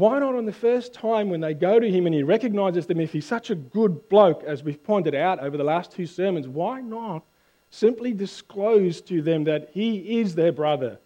why 0.00 0.18
not 0.18 0.34
on 0.34 0.46
the 0.46 0.52
first 0.52 0.94
time 0.94 1.28
when 1.28 1.40
they 1.40 1.52
go 1.52 1.78
to 1.78 1.90
him 1.90 2.06
and 2.06 2.14
he 2.14 2.22
recognizes 2.22 2.86
them, 2.86 3.00
if 3.00 3.12
he's 3.12 3.26
such 3.26 3.50
a 3.50 3.54
good 3.54 4.08
bloke, 4.08 4.42
as 4.44 4.62
we've 4.62 4.82
pointed 4.82 5.14
out 5.14 5.40
over 5.40 5.58
the 5.58 5.64
last 5.64 5.92
two 5.92 6.06
sermons, 6.06 6.48
why 6.48 6.80
not 6.80 7.22
simply 7.70 8.12
disclose 8.12 9.02
to 9.02 9.20
them 9.20 9.44
that 9.44 9.68
he 9.74 10.20
is 10.20 10.34
their 10.34 10.52
brother? 10.52 10.98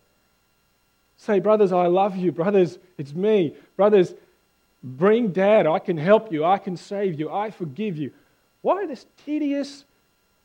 Say, 1.17 1.41
brothers, 1.41 1.73
I 1.73 1.87
love 1.87 2.17
you. 2.17 2.33
Brothers, 2.33 2.79
it's 2.99 3.15
me. 3.15 3.57
Brothers, 3.77 4.15
bring 4.83 5.29
dad. 5.29 5.67
I 5.67 5.79
can 5.79 5.97
help 5.97 6.33
you. 6.33 6.45
I 6.45 6.59
can 6.59 6.77
save 6.77 7.19
you. 7.19 7.31
I 7.31 7.51
forgive 7.51 7.97
you. 7.97 8.13
Why 8.63 8.87
this 8.87 9.07
tedious 9.25 9.85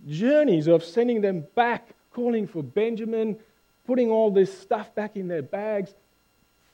journeys 0.07 0.67
of 0.67 0.83
sending 0.83 1.21
them 1.21 1.45
back, 1.55 1.89
calling 2.13 2.47
for 2.47 2.63
Benjamin, 2.63 3.37
putting 3.85 4.09
all 4.09 4.31
this 4.31 4.57
stuff 4.57 4.93
back 4.95 5.15
in 5.15 5.27
their 5.27 5.41
bags, 5.41 5.93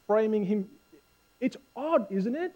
framing 0.07 0.45
him? 0.45 0.69
It's 1.39 1.57
odd, 1.75 2.11
isn't 2.11 2.35
it? 2.35 2.53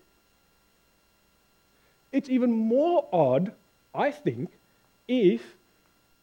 It's 2.12 2.30
even 2.30 2.52
more 2.52 3.08
odd, 3.14 3.54
I 3.94 4.12
think, 4.12 4.50
if, 5.08 5.42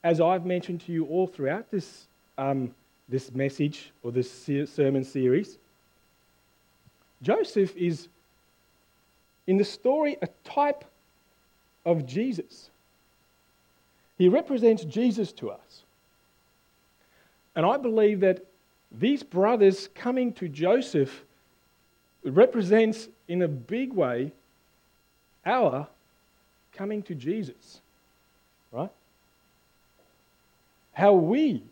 as 0.03 0.21
I've 0.21 0.45
mentioned 0.45 0.81
to 0.83 0.93
you 0.93 1.05
all 1.07 1.27
throughout 1.27 1.71
this, 1.71 2.07
um, 2.39 2.75
this 3.09 3.33
message 3.33 3.93
or 4.03 4.11
this 4.11 4.49
sermon 4.67 5.05
series, 5.05 5.59
Joseph 7.23 7.77
is, 7.77 8.09
in 9.47 9.57
the 9.57 9.65
story, 9.65 10.17
a 10.23 10.29
type 10.45 10.85
of 11.85 12.07
Jesus. 12.07 12.71
He 14.19 14.29
represents 14.29 14.85
Jesus 14.85 15.33
to 15.33 15.51
us. 15.51 15.83
And 17.55 17.65
I 17.65 17.77
believe 17.77 18.21
that 18.21 18.45
these 18.93 19.23
brothers 19.23 19.89
coming 19.95 20.33
to 20.35 20.49
Joseph 20.49 21.25
represents, 22.25 23.09
in 23.29 23.43
a 23.43 23.49
big 23.49 23.93
way, 23.93 24.33
our 25.45 25.87
coming 26.73 27.03
to 27.05 27.15
Jesus. 27.15 27.81
Right? 28.73 28.91
How 30.93 31.13
we, 31.13 31.63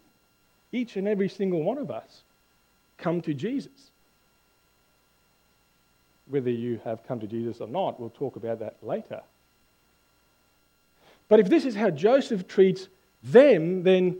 each 0.75 0.97
and 0.97 1.07
every 1.07 1.28
single 1.28 1.62
one 1.62 1.78
of 1.78 1.90
us, 1.90 2.23
come 2.99 3.23
to 3.23 3.33
Jesus. 3.33 3.90
Whether 6.28 6.50
you 6.50 6.81
have 6.85 7.07
come 7.07 7.21
to 7.21 7.26
Jesus 7.26 7.61
or 7.61 7.69
not, 7.69 8.00
we'll 8.00 8.11
talk 8.11 8.37
about 8.37 8.59
that 8.59 8.76
later. 8.83 9.21
But 11.28 11.40
if 11.40 11.49
this 11.49 11.64
is 11.64 11.75
how 11.75 11.90
Joseph 11.90 12.49
treats 12.49 12.88
them, 13.23 13.83
then 13.85 14.16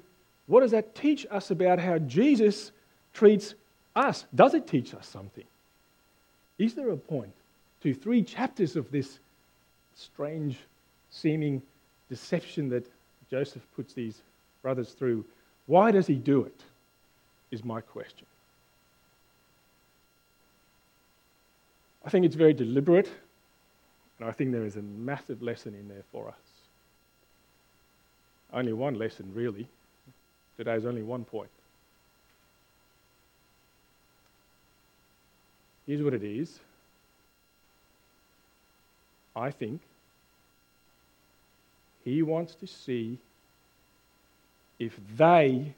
what 0.47 0.61
does 0.61 0.71
that 0.71 0.95
teach 0.95 1.27
us 1.31 1.51
about 1.51 1.79
how 1.79 1.99
Jesus 1.99 2.71
treats 3.13 3.55
us? 3.97 4.25
Does 4.35 4.55
it 4.55 4.67
teach 4.67 4.95
us 4.95 5.07
something? 5.07 5.45
Is 6.59 6.75
there 6.75 6.91
a 6.91 6.97
point 6.97 7.33
to 7.83 7.95
three 7.95 8.23
chapters 8.23 8.77
of 8.77 8.91
this 8.91 9.19
strange 9.97 10.59
seeming 11.11 11.63
deception 12.09 12.69
that 12.69 12.87
Joseph 13.31 13.63
puts 13.75 13.93
these 13.95 14.21
brothers 14.63 14.91
through? 14.91 15.25
Why 15.67 15.91
does 15.91 16.07
he 16.07 16.15
do 16.15 16.43
it? 16.43 16.61
Is 17.51 17.65
my 17.65 17.81
question. 17.81 18.27
I 22.05 22.11
think 22.11 22.27
it's 22.27 22.35
very 22.35 22.53
deliberate, 22.53 23.09
and 24.19 24.29
I 24.29 24.33
think 24.33 24.53
there 24.53 24.65
is 24.65 24.77
a 24.77 24.83
massive 24.83 25.41
lesson 25.43 25.75
in 25.75 25.89
there 25.89 26.05
for 26.13 26.29
us. 26.29 26.35
Only 28.53 28.73
one 28.73 28.95
lesson, 28.99 29.31
really. 29.35 29.67
Today's 30.57 30.85
only 30.85 31.03
one 31.03 31.25
point. 31.25 31.51
Here's 35.87 36.03
what 36.03 36.15
it 36.15 36.23
is. 36.23 36.61
I 39.37 39.51
think 39.51 39.81
he 42.05 42.23
wants 42.23 42.55
to 42.57 42.67
see 42.67 43.19
if 44.79 44.99
they 45.17 45.75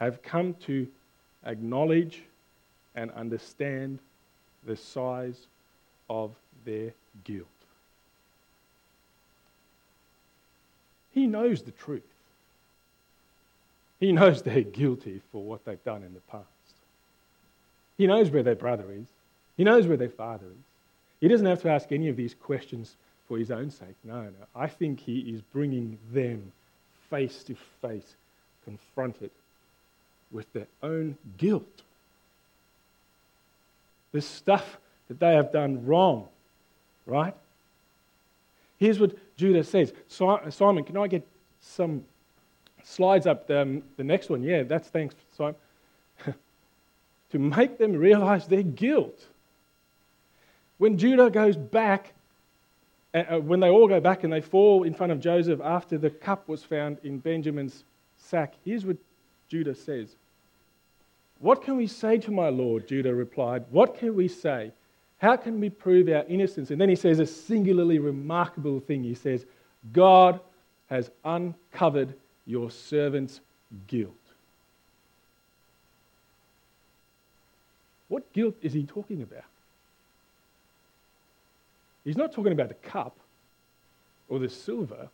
have 0.00 0.22
come 0.22 0.54
to 0.66 0.86
acknowledge 1.44 2.22
and 2.94 3.10
understand 3.12 3.98
the 4.66 4.76
size 4.76 5.46
of 6.08 6.34
their 6.64 6.92
guilt. 7.24 7.46
He 11.12 11.26
knows 11.26 11.62
the 11.62 11.70
truth. 11.70 12.02
He 14.00 14.12
knows 14.12 14.42
they're 14.42 14.62
guilty 14.62 15.20
for 15.30 15.42
what 15.42 15.64
they've 15.64 15.82
done 15.84 16.02
in 16.02 16.12
the 16.12 16.20
past. 16.20 16.44
He 17.96 18.06
knows 18.06 18.30
where 18.30 18.42
their 18.42 18.56
brother 18.56 18.92
is, 18.92 19.06
he 19.56 19.64
knows 19.64 19.86
where 19.86 19.96
their 19.96 20.08
father 20.08 20.46
is. 20.46 20.64
He 21.20 21.28
doesn't 21.28 21.46
have 21.46 21.62
to 21.62 21.70
ask 21.70 21.92
any 21.92 22.08
of 22.08 22.16
these 22.16 22.34
questions 22.34 22.96
for 23.28 23.38
his 23.38 23.50
own 23.50 23.70
sake. 23.70 23.94
No, 24.02 24.22
no. 24.22 24.30
I 24.54 24.66
think 24.66 25.00
he 25.00 25.20
is 25.20 25.40
bringing 25.40 25.96
them 26.12 26.52
face 27.14 27.44
to 27.44 27.54
face, 27.80 28.16
confronted 28.64 29.30
with 30.32 30.52
their 30.52 30.66
own 30.82 31.16
guilt. 31.38 31.82
The 34.10 34.20
stuff 34.20 34.78
that 35.06 35.20
they 35.20 35.34
have 35.34 35.52
done 35.52 35.86
wrong, 35.86 36.26
right? 37.06 37.34
Here's 38.78 38.98
what 38.98 39.14
Judah 39.36 39.62
says 39.62 39.92
Simon, 40.08 40.82
can 40.82 40.96
I 40.96 41.06
get 41.06 41.24
some 41.60 42.04
slides 42.82 43.28
up? 43.28 43.48
Um, 43.48 43.84
the 43.96 44.02
next 44.02 44.28
one, 44.28 44.42
yeah, 44.42 44.64
that's 44.64 44.88
thanks, 44.88 45.14
Simon 45.36 45.54
to 47.30 47.38
make 47.38 47.78
them 47.78 47.92
realize 47.92 48.48
their 48.48 48.64
guilt. 48.64 49.26
When 50.78 50.98
Judah 50.98 51.30
goes 51.30 51.56
back, 51.56 52.12
uh, 52.12 52.12
uh, 52.12 52.13
when 53.14 53.60
they 53.60 53.70
all 53.70 53.86
go 53.86 54.00
back 54.00 54.24
and 54.24 54.32
they 54.32 54.40
fall 54.40 54.82
in 54.82 54.92
front 54.92 55.12
of 55.12 55.20
Joseph 55.20 55.60
after 55.62 55.96
the 55.96 56.10
cup 56.10 56.48
was 56.48 56.64
found 56.64 56.98
in 57.04 57.18
Benjamin's 57.18 57.84
sack, 58.16 58.54
here's 58.64 58.84
what 58.84 58.96
Judah 59.48 59.74
says. 59.74 60.16
What 61.38 61.62
can 61.62 61.76
we 61.76 61.86
say 61.86 62.18
to 62.18 62.30
my 62.30 62.48
Lord? 62.48 62.88
Judah 62.88 63.14
replied. 63.14 63.64
What 63.70 63.98
can 63.98 64.16
we 64.16 64.28
say? 64.28 64.72
How 65.18 65.36
can 65.36 65.60
we 65.60 65.70
prove 65.70 66.08
our 66.08 66.24
innocence? 66.24 66.70
And 66.70 66.80
then 66.80 66.88
he 66.88 66.96
says 66.96 67.20
a 67.20 67.26
singularly 67.26 67.98
remarkable 67.98 68.80
thing. 68.80 69.04
He 69.04 69.14
says, 69.14 69.44
God 69.92 70.40
has 70.90 71.10
uncovered 71.24 72.14
your 72.46 72.70
servant's 72.70 73.40
guilt. 73.86 74.12
What 78.08 78.32
guilt 78.32 78.56
is 78.60 78.72
he 78.72 78.84
talking 78.84 79.22
about? 79.22 79.44
He's 82.04 82.16
not 82.16 82.32
talking 82.32 82.52
about 82.52 82.68
the 82.68 82.74
cup 82.74 83.16
or 84.28 84.38
the 84.38 84.48
silver, 84.48 85.08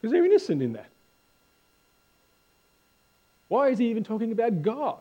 because 0.00 0.12
they're 0.12 0.24
innocent 0.24 0.62
in 0.62 0.72
that. 0.74 0.88
Why 3.48 3.68
is 3.68 3.78
he 3.78 3.88
even 3.88 4.04
talking 4.04 4.32
about 4.32 4.62
God? 4.62 5.00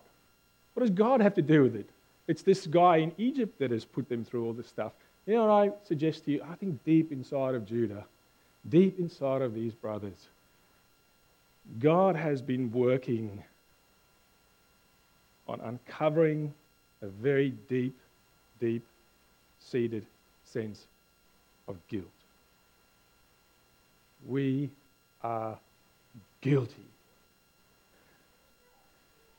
What 0.74 0.82
does 0.82 0.89
God 0.89 1.22
have 1.22 1.36
to 1.36 1.41
do 1.41 1.63
with 1.63 1.75
it? 1.75 1.89
It's 2.27 2.41
this 2.41 2.67
guy 2.67 2.98
in 2.98 3.12
Egypt 3.17 3.60
that 3.60 3.72
has 3.72 3.86
put 3.86 4.10
them 4.10 4.24
through 4.25 4.46
all 4.46 4.53
this 4.53 4.67
stuff. 4.67 4.91
You 5.25 5.36
know 5.36 5.46
what 5.46 5.53
I 5.53 5.72
suggest 5.88 6.25
to 6.25 6.32
you? 6.32 6.43
I 6.50 6.55
think 6.55 6.84
deep 6.84 7.12
inside 7.12 7.55
of 7.55 7.65
Judah, 7.65 8.05
deep 8.70 9.00
inside 9.00 9.41
of 9.41 9.53
these 9.53 9.74
brothers, 9.74 10.27
God 11.79 12.15
has 12.15 12.41
been 12.41 12.72
working 12.72 13.43
on 15.48 15.62
uncovering 15.62 16.53
a 17.01 17.08
very 17.08 17.53
deep, 17.70 17.98
deep 18.60 18.84
seated 19.60 20.05
sense 20.53 20.86
of 21.67 21.75
guilt. 21.88 22.05
We 24.27 24.69
are 25.24 25.57
guilty. 26.41 26.86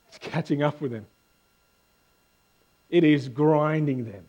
It's 0.09 0.19
catching 0.19 0.63
up 0.63 0.81
with 0.81 0.91
them. 0.91 1.07
It 2.91 3.05
is 3.05 3.29
grinding 3.29 4.05
them. 4.05 4.25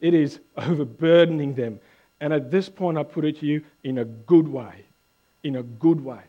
It 0.00 0.14
is 0.14 0.38
overburdening 0.56 1.54
them. 1.54 1.80
And 2.20 2.32
at 2.32 2.50
this 2.50 2.68
point, 2.68 2.98
I 2.98 3.02
put 3.02 3.24
it 3.24 3.40
to 3.40 3.46
you 3.46 3.62
in 3.82 3.98
a 3.98 4.04
good 4.04 4.46
way. 4.46 4.84
In 5.42 5.56
a 5.56 5.62
good 5.62 6.04
way, 6.04 6.20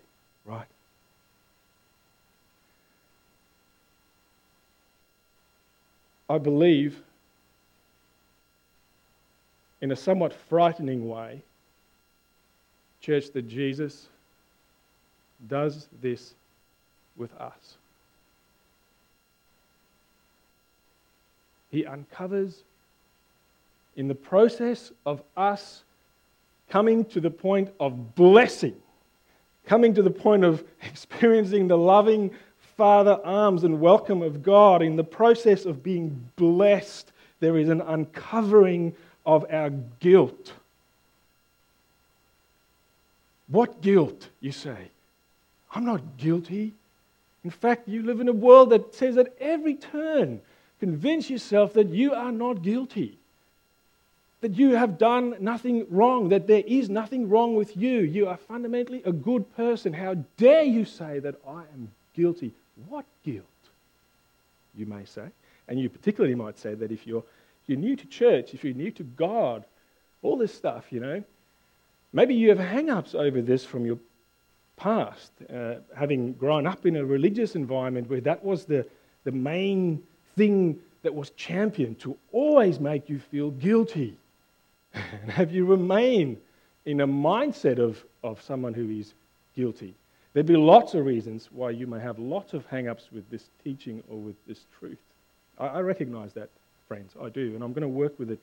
right? 0.46 0.66
I 6.30 6.38
believe 6.38 7.02
in 9.82 9.92
a 9.92 9.96
somewhat 9.96 10.34
frightening 10.34 11.08
way, 11.08 11.42
church, 13.02 13.32
that 13.32 13.48
Jesus 13.48 14.08
does 15.48 15.88
this 16.02 16.34
with 17.18 17.34
us. 17.40 17.76
He 21.72 21.86
uncovers 21.86 22.64
in 23.96 24.08
the 24.08 24.16
process 24.16 24.92
of 25.06 25.22
us 25.36 25.84
coming 26.70 27.04
to 27.06 27.20
the 27.20 27.30
point 27.30 27.70
of 27.80 28.16
blessing, 28.16 28.76
coming 29.66 29.94
to 29.94 30.02
the 30.02 30.12
point 30.12 30.44
of 30.44 30.64
experiencing 30.84 31.68
the 31.68 31.78
loving 31.78 32.32
Father 32.78 33.20
arms 33.24 33.64
and 33.64 33.80
welcome 33.80 34.22
of 34.22 34.42
God, 34.42 34.82
in 34.82 34.96
the 34.96 35.04
process 35.04 35.66
of 35.66 35.84
being 35.84 36.30
blessed, 36.36 37.12
there 37.40 37.58
is 37.58 37.70
an 37.70 37.82
uncovering 37.82 38.96
of 39.26 39.46
our 39.52 39.70
guilt. 40.00 40.54
What 43.48 43.82
guilt, 43.82 44.30
you 44.40 44.52
say? 44.52 44.90
I'm 45.74 45.86
not 45.86 46.02
guilty. 46.18 46.74
In 47.44 47.52
fact, 47.52 47.88
you 47.88 48.04
live 48.04 48.20
in 48.20 48.28
a 48.28 48.34
world 48.34 48.70
that 48.70 48.94
says 48.94 49.18
at 49.18 49.34
every 49.40 49.76
turn, 49.76 50.42
convince 50.80 51.30
yourself 51.30 51.74
that 51.74 51.90
you 51.90 52.14
are 52.14 52.32
not 52.32 52.62
guilty, 52.62 53.18
that 54.42 54.58
you 54.58 54.76
have 54.76 54.98
done 54.98 55.36
nothing 55.40 55.86
wrong, 55.90 56.30
that 56.30 56.48
there 56.48 56.64
is 56.66 56.90
nothing 56.90 57.30
wrong 57.30 57.56
with 57.56 57.76
you. 57.76 58.00
You 58.00 58.28
are 58.28 58.38
fundamentally 58.38 59.02
a 59.06 59.12
good 59.12 59.56
person. 59.56 59.94
How 59.94 60.16
dare 60.38 60.64
you 60.64 60.86
say 60.86 61.20
that 61.20 61.36
I 61.48 61.62
am 61.74 61.92
guilty? 62.16 62.54
What 62.88 63.06
guilt? 63.24 63.46
You 64.76 64.86
may 64.86 65.06
say. 65.06 65.28
And 65.68 65.80
you 65.80 65.90
particularly 65.90 66.36
might 66.36 66.58
say 66.58 66.74
that 66.74 66.92
if 66.92 67.06
you're, 67.06 67.24
you're 67.72 67.80
new 67.80 67.96
to 67.96 68.06
church, 68.06 68.54
if 68.54 68.64
you're 68.64 68.74
new 68.74 68.92
to 68.92 69.04
God, 69.04 69.64
all 70.22 70.38
this 70.38 70.54
stuff, 70.54 70.92
you 70.92 71.00
know, 71.00 71.24
maybe 72.12 72.36
you 72.36 72.50
have 72.50 72.60
hang 72.60 72.90
ups 72.90 73.16
over 73.16 73.42
this 73.42 73.66
from 73.66 73.86
your 73.86 73.98
past, 74.76 75.32
uh, 75.54 75.76
having 75.96 76.34
grown 76.34 76.68
up 76.68 76.86
in 76.86 76.98
a 76.98 77.06
religious 77.06 77.56
environment 77.56 78.10
where 78.10 78.22
that 78.22 78.44
was 78.44 78.66
the, 78.66 78.86
the 79.24 79.32
main 79.32 80.04
thing 80.36 80.78
that 81.04 81.16
was 81.16 81.30
championed 81.32 81.98
to 82.00 82.18
always 82.34 82.80
make 82.80 83.10
you 83.10 83.20
feel 83.20 83.52
guilty. 83.52 84.18
and 84.94 85.32
have 85.32 85.52
you 85.52 85.66
remained 85.66 86.38
in 86.86 87.00
a 87.00 87.08
mindset 87.08 87.80
of, 87.80 88.04
of 88.22 88.42
someone 88.42 88.74
who 88.74 88.90
is 88.90 89.14
guilty? 89.56 89.94
There'd 90.34 90.46
be 90.46 90.58
lots 90.58 90.94
of 90.94 91.06
reasons 91.06 91.50
why 91.52 91.72
you 91.72 91.88
may 91.88 92.00
have 92.00 92.20
lots 92.20 92.54
of 92.54 92.66
hang 92.66 92.88
ups 92.88 93.10
with 93.12 93.30
this 93.30 93.50
teaching 93.64 94.04
or 94.10 94.18
with 94.18 94.36
this 94.46 94.66
truth. 94.78 95.00
I, 95.58 95.68
I 95.68 95.80
recognize 95.82 96.34
that, 96.34 96.50
friends. 96.92 97.14
I 97.24 97.30
do. 97.30 97.56
And 97.56 97.64
I'm 97.64 97.72
going 97.72 97.84
to 97.84 97.88
work 97.88 98.20
with 98.20 98.32
it 98.32 98.40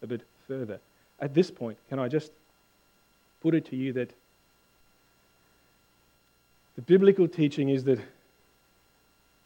a 0.00 0.06
bit 0.06 0.20
further. 0.46 0.78
At 1.18 1.34
this 1.34 1.50
point, 1.50 1.76
can 1.88 1.98
I 1.98 2.06
just 2.06 2.30
put 3.42 3.56
it 3.56 3.64
to 3.70 3.76
you 3.76 3.92
that 3.94 4.08
the 6.76 6.82
biblical 6.82 7.26
teaching 7.26 7.70
is 7.70 7.82
that 7.82 7.98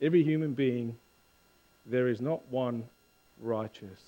every 0.03 0.23
human 0.23 0.53
being, 0.53 0.99
there 1.87 2.09
is 2.09 2.21
not 2.21 2.47
one 2.51 2.85
righteous. 3.41 4.03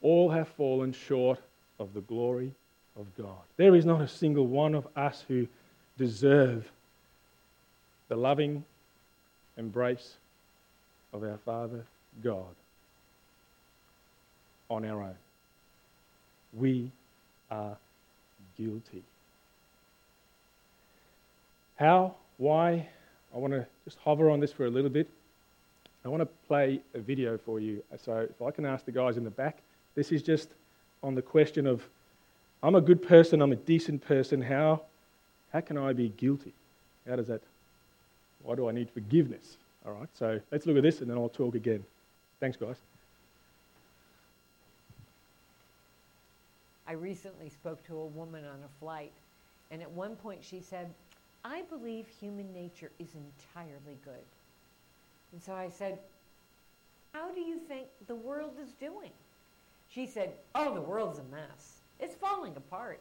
All 0.00 0.30
have 0.30 0.46
fallen 0.46 0.92
short 0.92 1.40
of 1.80 1.92
the 1.92 2.02
glory 2.02 2.54
of 2.96 3.06
God. 3.16 3.42
There 3.56 3.74
is 3.74 3.84
not 3.84 4.00
a 4.00 4.06
single 4.06 4.46
one 4.46 4.76
of 4.76 4.86
us 4.94 5.24
who 5.26 5.48
deserve 5.96 6.70
the 8.06 8.14
loving 8.14 8.64
embrace 9.56 10.18
of 11.12 11.22
our 11.22 11.38
Father 11.44 11.84
God 12.22 12.54
on 14.68 14.84
our 14.84 15.02
own. 15.02 15.14
We 16.52 16.90
are 17.50 17.76
guilty. 18.56 19.02
How? 21.76 22.14
Why? 22.36 22.88
I 23.34 23.38
want 23.38 23.52
to 23.52 23.66
just 23.84 23.98
hover 23.98 24.30
on 24.30 24.40
this 24.40 24.52
for 24.52 24.66
a 24.66 24.70
little 24.70 24.90
bit. 24.90 25.08
I 26.04 26.08
want 26.08 26.22
to 26.22 26.28
play 26.46 26.80
a 26.94 26.98
video 26.98 27.38
for 27.38 27.60
you. 27.60 27.82
So, 28.02 28.26
if 28.30 28.40
I 28.40 28.50
can 28.50 28.64
ask 28.64 28.84
the 28.84 28.92
guys 28.92 29.16
in 29.16 29.24
the 29.24 29.30
back, 29.30 29.58
this 29.94 30.12
is 30.12 30.22
just 30.22 30.48
on 31.02 31.14
the 31.14 31.22
question 31.22 31.66
of 31.66 31.82
I'm 32.62 32.74
a 32.74 32.80
good 32.80 33.02
person, 33.06 33.40
I'm 33.40 33.52
a 33.52 33.56
decent 33.56 34.04
person. 34.04 34.42
How, 34.42 34.82
how 35.52 35.60
can 35.60 35.78
I 35.78 35.92
be 35.92 36.08
guilty? 36.08 36.52
How 37.08 37.16
does 37.16 37.28
that, 37.28 37.40
why 38.42 38.54
do 38.54 38.68
I 38.68 38.72
need 38.72 38.90
forgiveness? 38.90 39.56
All 39.86 39.92
right, 39.92 40.08
so 40.12 40.40
let's 40.50 40.66
look 40.66 40.76
at 40.76 40.82
this 40.82 41.00
and 41.00 41.10
then 41.10 41.16
I'll 41.16 41.28
talk 41.28 41.54
again. 41.54 41.84
Thanks, 42.40 42.56
guys. 42.56 42.76
I 46.86 46.92
recently 46.92 47.50
spoke 47.50 47.86
to 47.86 47.98
a 47.98 48.06
woman 48.06 48.44
on 48.44 48.60
a 48.64 48.78
flight, 48.80 49.12
and 49.70 49.82
at 49.82 49.90
one 49.90 50.16
point 50.16 50.40
she 50.42 50.60
said, 50.60 50.88
I 51.44 51.62
believe 51.68 52.06
human 52.20 52.52
nature 52.52 52.90
is 52.98 53.08
entirely 53.14 53.98
good. 54.04 54.24
And 55.32 55.42
so 55.42 55.52
I 55.52 55.68
said, 55.68 55.98
How 57.12 57.30
do 57.30 57.40
you 57.40 57.58
think 57.58 57.88
the 58.06 58.14
world 58.14 58.54
is 58.62 58.72
doing? 58.80 59.10
She 59.90 60.06
said, 60.06 60.32
Oh, 60.54 60.74
the 60.74 60.80
world's 60.80 61.18
a 61.18 61.24
mess. 61.24 61.80
It's 62.00 62.14
falling 62.14 62.56
apart. 62.56 63.00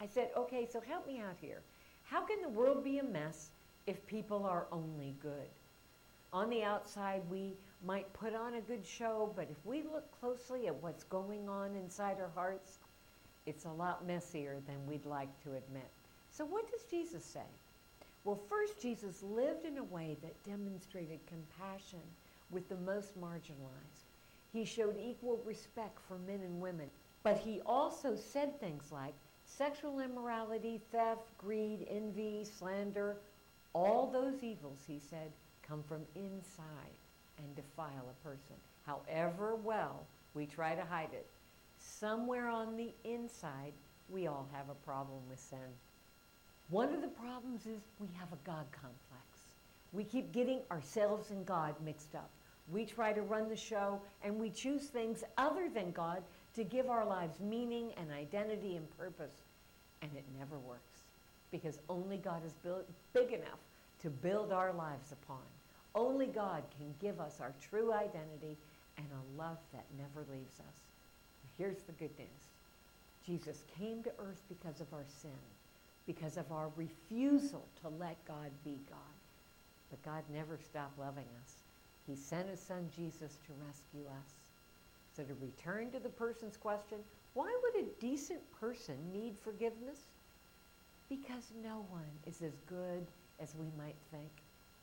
I 0.00 0.06
said, 0.06 0.30
Okay, 0.36 0.66
so 0.70 0.80
help 0.80 1.06
me 1.06 1.20
out 1.20 1.36
here. 1.40 1.60
How 2.04 2.22
can 2.22 2.40
the 2.40 2.48
world 2.48 2.82
be 2.82 2.98
a 2.98 3.04
mess 3.04 3.50
if 3.86 4.06
people 4.06 4.46
are 4.46 4.66
only 4.72 5.14
good? 5.22 5.48
On 6.32 6.50
the 6.50 6.62
outside, 6.62 7.22
we 7.30 7.56
might 7.84 8.12
put 8.12 8.34
on 8.34 8.54
a 8.54 8.60
good 8.60 8.84
show, 8.84 9.32
but 9.34 9.48
if 9.50 9.64
we 9.64 9.82
look 9.82 10.04
closely 10.20 10.66
at 10.66 10.82
what's 10.82 11.04
going 11.04 11.48
on 11.48 11.74
inside 11.74 12.18
our 12.20 12.30
hearts, 12.34 12.78
it's 13.46 13.64
a 13.64 13.70
lot 13.70 14.06
messier 14.06 14.56
than 14.66 14.86
we'd 14.86 15.06
like 15.06 15.30
to 15.44 15.54
admit. 15.54 15.88
So, 16.30 16.44
what 16.44 16.70
does 16.70 16.82
Jesus 16.90 17.24
say? 17.24 17.48
Well, 18.24 18.38
first, 18.48 18.80
Jesus 18.80 19.22
lived 19.22 19.64
in 19.64 19.78
a 19.78 19.84
way 19.84 20.18
that 20.22 20.44
demonstrated 20.44 21.20
compassion 21.26 22.02
with 22.50 22.68
the 22.68 22.76
most 22.76 23.18
marginalized. 23.18 24.04
He 24.52 24.64
showed 24.64 24.96
equal 24.98 25.40
respect 25.46 25.98
for 26.06 26.18
men 26.18 26.40
and 26.42 26.60
women, 26.60 26.90
but 27.22 27.38
he 27.38 27.62
also 27.64 28.14
said 28.16 28.60
things 28.60 28.92
like 28.92 29.14
sexual 29.46 30.00
immorality, 30.00 30.80
theft, 30.92 31.36
greed, 31.38 31.86
envy, 31.88 32.44
slander, 32.44 33.16
all 33.72 34.10
those 34.10 34.42
evils, 34.42 34.84
he 34.86 34.98
said, 34.98 35.32
come 35.68 35.82
from 35.86 36.02
inside 36.14 36.96
and 37.38 37.54
defile 37.56 38.06
a 38.10 38.28
person. 38.28 38.56
However 38.86 39.56
well 39.56 40.00
we 40.34 40.46
try 40.46 40.74
to 40.74 40.84
hide 40.84 41.10
it, 41.12 41.26
somewhere 41.78 42.48
on 42.48 42.76
the 42.76 42.90
inside, 43.04 43.72
we 44.10 44.26
all 44.26 44.48
have 44.52 44.68
a 44.70 44.86
problem 44.86 45.20
with 45.28 45.38
sin. 45.38 45.58
One 46.70 46.94
of 46.94 47.02
the 47.02 47.08
problems 47.08 47.66
is 47.66 47.80
we 47.98 48.08
have 48.18 48.32
a 48.32 48.46
God 48.46 48.64
complex. 48.72 49.24
We 49.92 50.04
keep 50.04 50.32
getting 50.32 50.60
ourselves 50.70 51.30
and 51.30 51.46
God 51.46 51.74
mixed 51.84 52.14
up. 52.14 52.30
We 52.70 52.84
try 52.84 53.12
to 53.14 53.22
run 53.22 53.48
the 53.48 53.56
show 53.56 54.00
and 54.22 54.38
we 54.38 54.50
choose 54.50 54.84
things 54.84 55.24
other 55.38 55.68
than 55.72 55.92
God 55.92 56.22
to 56.56 56.64
give 56.64 56.90
our 56.90 57.06
lives 57.06 57.40
meaning 57.40 57.92
and 57.96 58.10
identity 58.10 58.76
and 58.76 58.98
purpose. 58.98 59.44
And 60.02 60.10
it 60.14 60.24
never 60.38 60.58
works 60.58 60.82
because 61.50 61.78
only 61.88 62.18
God 62.18 62.42
is 62.44 62.52
big 63.14 63.32
enough 63.32 63.58
to 64.02 64.10
build 64.10 64.52
our 64.52 64.72
lives 64.72 65.12
upon. 65.12 65.40
Only 65.94 66.26
God 66.26 66.62
can 66.76 66.94
give 67.00 67.20
us 67.20 67.40
our 67.40 67.52
true 67.70 67.92
identity 67.92 68.56
and 68.96 69.06
a 69.12 69.40
love 69.40 69.58
that 69.72 69.84
never 69.96 70.26
leaves 70.30 70.60
us. 70.60 70.76
Here's 71.56 71.82
the 71.82 71.92
good 71.92 72.16
news 72.18 72.48
Jesus 73.26 73.64
came 73.78 74.02
to 74.04 74.10
earth 74.18 74.42
because 74.48 74.80
of 74.80 74.92
our 74.92 75.04
sin, 75.22 75.30
because 76.06 76.36
of 76.36 76.50
our 76.52 76.70
refusal 76.76 77.64
to 77.82 77.88
let 77.88 78.16
God 78.26 78.50
be 78.64 78.78
God. 78.88 78.98
But 79.90 80.02
God 80.04 80.22
never 80.32 80.58
stopped 80.62 80.98
loving 80.98 81.26
us. 81.42 81.54
He 82.06 82.16
sent 82.16 82.48
his 82.48 82.60
son 82.60 82.88
Jesus 82.96 83.36
to 83.46 83.52
rescue 83.66 84.06
us. 84.08 84.32
So, 85.16 85.24
to 85.24 85.34
return 85.42 85.90
to 85.90 85.98
the 85.98 86.08
person's 86.08 86.56
question, 86.56 86.98
why 87.34 87.54
would 87.62 87.84
a 87.84 87.88
decent 88.00 88.40
person 88.60 88.96
need 89.12 89.34
forgiveness? 89.42 89.98
Because 91.08 91.50
no 91.62 91.84
one 91.90 92.10
is 92.26 92.40
as 92.42 92.54
good 92.66 93.06
as 93.40 93.54
we 93.56 93.66
might 93.76 93.96
think. 94.10 94.30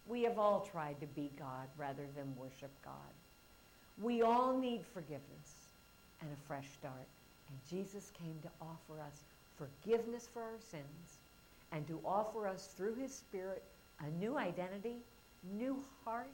We 0.07 0.23
have 0.23 0.37
all 0.37 0.61
tried 0.61 0.99
to 1.01 1.07
be 1.07 1.31
God 1.37 1.67
rather 1.77 2.05
than 2.15 2.35
worship 2.37 2.71
God. 2.83 2.93
We 4.01 4.21
all 4.21 4.57
need 4.57 4.81
forgiveness 4.93 5.73
and 6.21 6.29
a 6.31 6.47
fresh 6.47 6.67
start. 6.77 7.07
And 7.49 7.57
Jesus 7.69 8.11
came 8.17 8.35
to 8.43 8.49
offer 8.61 9.01
us 9.01 9.21
forgiveness 9.57 10.27
for 10.31 10.41
our 10.41 10.59
sins 10.59 11.19
and 11.71 11.87
to 11.87 11.99
offer 12.05 12.47
us 12.47 12.69
through 12.77 12.95
his 12.95 13.13
Spirit 13.13 13.63
a 13.99 14.09
new 14.19 14.37
identity, 14.37 14.97
new 15.57 15.81
heart, 16.03 16.29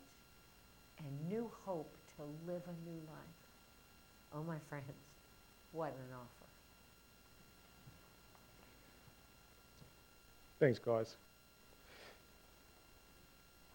and 1.00 1.30
new 1.30 1.50
hope 1.66 1.94
to 2.18 2.24
live 2.52 2.62
a 2.68 2.90
new 2.90 3.00
life. 3.08 3.38
Oh, 4.34 4.44
my 4.44 4.58
friends, 4.70 4.86
what 5.72 5.90
an 5.90 6.16
offer. 6.16 6.28
Thanks, 10.60 10.80
guys. 10.80 11.16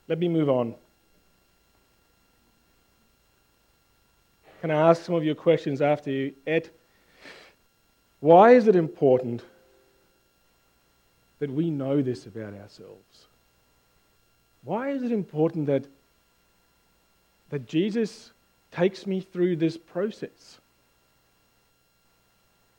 Let 0.08 0.18
me 0.18 0.28
move 0.28 0.48
on. 0.48 0.74
can 4.66 4.76
I 4.76 4.90
ask 4.90 5.04
some 5.04 5.14
of 5.14 5.22
your 5.22 5.36
questions 5.36 5.80
after 5.80 6.10
you? 6.10 6.32
Ed, 6.44 6.70
why 8.18 8.54
is 8.54 8.66
it 8.66 8.74
important 8.74 9.44
that 11.38 11.52
we 11.52 11.70
know 11.70 12.02
this 12.02 12.26
about 12.26 12.52
ourselves? 12.52 13.26
Why 14.64 14.90
is 14.90 15.04
it 15.04 15.12
important 15.12 15.66
that, 15.66 15.84
that 17.50 17.68
Jesus 17.68 18.32
takes 18.72 19.06
me 19.06 19.20
through 19.20 19.54
this 19.54 19.76
process? 19.76 20.58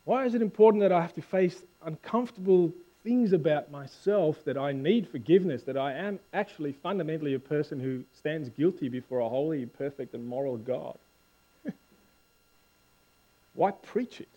Why 0.03 0.25
is 0.25 0.35
it 0.35 0.41
important 0.41 0.81
that 0.81 0.91
I 0.91 0.99
have 0.99 1.13
to 1.13 1.21
face 1.21 1.63
uncomfortable 1.85 2.73
things 3.07 3.31
about 3.31 3.71
myself 3.71 4.43
that 4.43 4.57
I 4.57 4.73
need 4.73 5.07
forgiveness, 5.07 5.63
that 5.63 5.77
I 5.77 5.93
am 5.93 6.19
actually 6.33 6.73
fundamentally 6.73 7.35
a 7.35 7.39
person 7.39 7.79
who 7.79 8.03
stands 8.13 8.49
guilty 8.49 8.89
before 8.89 9.19
a 9.19 9.29
holy, 9.29 9.65
perfect, 9.65 10.13
and 10.13 10.27
moral 10.27 10.57
God? 10.57 10.97
Why 13.53 13.71
preach 13.71 14.19
it? 14.19 14.27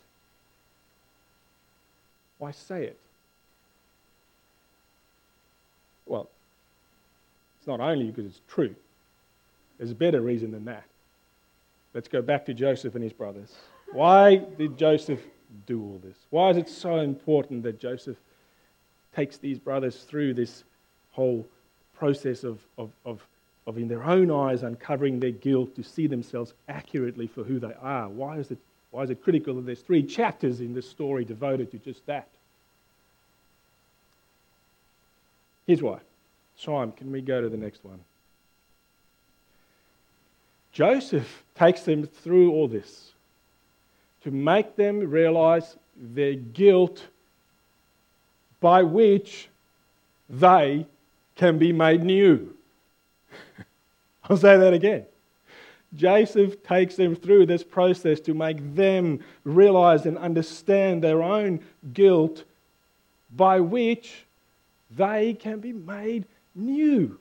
Why 2.37 2.51
say 2.51 2.85
it? 2.85 2.97
Well, 6.05 6.29
it's 7.59 7.67
not 7.67 7.81
only 7.81 8.05
because 8.05 8.25
it's 8.25 8.41
true, 8.47 8.73
there's 9.79 9.91
a 9.91 9.95
better 9.95 10.21
reason 10.21 10.51
than 10.51 10.63
that. 10.65 10.85
Let's 11.93 12.07
go 12.07 12.21
back 12.21 12.45
to 12.45 12.53
Joseph 12.53 12.95
and 12.95 13.03
his 13.03 13.11
brothers. 13.11 13.53
Why 13.91 14.37
did 14.37 14.77
Joseph 14.77 15.19
do 15.67 15.81
all 15.81 15.99
this? 16.01 16.15
Why 16.29 16.51
is 16.51 16.57
it 16.57 16.69
so 16.69 16.99
important 16.99 17.63
that 17.63 17.77
Joseph 17.77 18.15
takes 19.15 19.37
these 19.37 19.59
brothers 19.59 20.03
through 20.03 20.33
this 20.33 20.63
whole 21.11 21.45
process 21.93 22.43
of, 22.43 22.59
of, 22.77 22.91
of, 23.05 23.21
of, 23.67 23.77
in 23.77 23.87
their 23.87 24.03
own 24.03 24.31
eyes, 24.31 24.63
uncovering 24.63 25.19
their 25.19 25.31
guilt 25.31 25.75
to 25.75 25.83
see 25.83 26.07
themselves 26.07 26.53
accurately 26.67 27.27
for 27.27 27.43
who 27.43 27.59
they 27.59 27.73
are? 27.81 28.09
Why 28.09 28.37
is 28.37 28.51
it, 28.51 28.57
why 28.91 29.03
is 29.03 29.09
it 29.09 29.23
critical 29.23 29.55
that 29.55 29.65
there's 29.65 29.81
three 29.81 30.03
chapters 30.03 30.61
in 30.61 30.73
this 30.73 30.89
story 30.89 31.25
devoted 31.25 31.71
to 31.71 31.77
just 31.77 32.05
that? 32.05 32.27
Here's 35.67 35.81
why. 35.81 35.99
Simon, 36.57 36.91
can 36.91 37.11
we 37.11 37.21
go 37.21 37.41
to 37.41 37.49
the 37.49 37.57
next 37.57 37.83
one? 37.83 37.99
Joseph 40.71 41.43
takes 41.55 41.81
them 41.81 42.05
through 42.05 42.51
all 42.51 42.67
this 42.67 43.11
to 44.23 44.31
make 44.31 44.75
them 44.75 44.99
realize 44.99 45.75
their 45.97 46.33
guilt 46.33 47.07
by 48.61 48.83
which 48.83 49.49
they 50.29 50.85
can 51.35 51.57
be 51.57 51.73
made 51.73 52.03
new. 52.03 52.55
I'll 54.23 54.37
say 54.37 54.55
that 54.57 54.73
again. 54.73 55.05
Joseph 55.93 56.63
takes 56.63 56.95
them 56.95 57.15
through 57.15 57.47
this 57.47 57.63
process 57.63 58.21
to 58.21 58.33
make 58.33 58.75
them 58.75 59.19
realize 59.43 60.05
and 60.05 60.17
understand 60.17 61.03
their 61.03 61.21
own 61.21 61.59
guilt 61.93 62.45
by 63.35 63.59
which 63.59 64.25
they 64.91 65.33
can 65.33 65.59
be 65.59 65.73
made 65.73 66.25
new. 66.55 67.19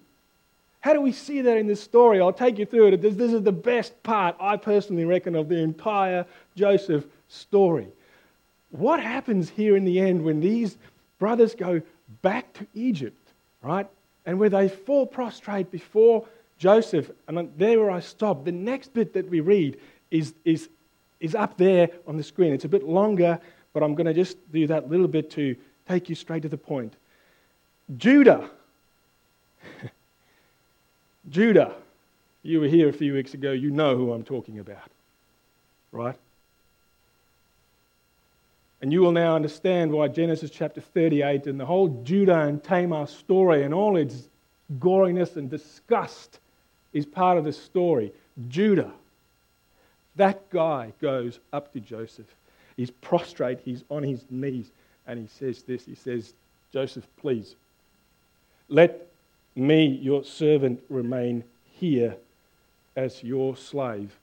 How 0.80 0.92
do 0.92 1.00
we 1.00 1.12
see 1.12 1.42
that 1.42 1.56
in 1.56 1.66
this 1.66 1.82
story? 1.82 2.20
I'll 2.20 2.32
take 2.32 2.58
you 2.58 2.66
through 2.66 2.88
it. 2.88 3.02
This, 3.02 3.32
is 3.32 3.42
the 3.42 3.52
best 3.52 4.00
part, 4.02 4.36
I 4.40 4.56
personally 4.56 5.04
reckon, 5.04 5.34
of 5.34 5.48
the 5.48 5.58
entire 5.58 6.24
Joseph 6.56 7.04
story. 7.28 7.88
What 8.70 9.00
happens 9.00 9.50
here 9.50 9.76
in 9.76 9.84
the 9.84 10.00
end 10.00 10.24
when 10.24 10.40
these 10.40 10.78
brothers 11.20 11.54
go 11.54 11.80
back 12.22 12.52
to 12.54 12.66
Egypt, 12.74 13.28
right? 13.62 13.86
And 14.26 14.40
where 14.40 14.50
they 14.50 14.68
fall 14.68 15.06
prostrate 15.06 15.70
before 15.70 16.26
Joseph. 16.58 17.12
And 17.28 17.52
there 17.56 17.78
where 17.78 17.92
I 17.92 18.00
stop, 18.00 18.44
the 18.44 18.50
next 18.50 18.92
bit 18.92 19.12
that 19.14 19.30
we 19.30 19.38
read 19.38 19.78
is, 20.10 20.34
is, 20.44 20.68
is 21.20 21.36
up 21.36 21.56
there 21.56 21.88
on 22.08 22.16
the 22.16 22.24
screen. 22.24 22.52
It's 22.52 22.64
a 22.64 22.68
bit 22.68 22.82
longer, 22.82 23.38
but 23.72 23.84
I'm 23.84 23.94
going 23.94 24.08
to 24.08 24.14
just 24.14 24.36
do 24.50 24.66
that 24.66 24.90
little 24.90 25.06
bit 25.06 25.30
to 25.32 25.54
take 25.88 26.08
you 26.08 26.16
straight 26.16 26.42
to 26.42 26.48
the 26.48 26.58
point. 26.58 26.94
Judah 27.96 28.50
Judah, 31.30 31.74
you 32.42 32.60
were 32.60 32.66
here 32.66 32.88
a 32.88 32.92
few 32.92 33.12
weeks 33.14 33.34
ago, 33.34 33.52
you 33.52 33.70
know 33.70 33.96
who 33.96 34.12
I'm 34.12 34.24
talking 34.24 34.58
about, 34.58 34.90
right? 35.92 36.16
And 38.80 38.92
you 38.92 39.00
will 39.00 39.12
now 39.12 39.36
understand 39.36 39.92
why 39.92 40.08
Genesis 40.08 40.50
chapter 40.50 40.80
38 40.80 41.46
and 41.46 41.60
the 41.60 41.66
whole 41.66 41.88
Judah 42.02 42.40
and 42.40 42.62
Tamar 42.62 43.06
story 43.06 43.62
and 43.62 43.74
all 43.74 43.96
its 43.96 44.28
goriness 44.78 45.36
and 45.36 45.50
disgust 45.50 46.38
is 46.92 47.04
part 47.04 47.36
of 47.36 47.44
the 47.44 47.52
story. 47.52 48.12
Judah, 48.48 48.92
that 50.16 50.48
guy 50.50 50.92
goes 51.00 51.38
up 51.52 51.72
to 51.72 51.80
Joseph. 51.80 52.26
He's 52.76 52.90
prostrate, 52.90 53.60
he's 53.64 53.84
on 53.90 54.02
his 54.02 54.24
knees, 54.30 54.70
and 55.06 55.18
he 55.18 55.26
says 55.26 55.62
this 55.62 55.84
He 55.84 55.94
says, 55.94 56.32
Joseph, 56.72 57.06
please, 57.20 57.56
let 58.68 59.06
me, 59.54 59.86
your 59.86 60.24
servant, 60.24 60.80
remain 60.88 61.44
here 61.74 62.16
as 62.96 63.22
your 63.22 63.56
slave 63.56 64.16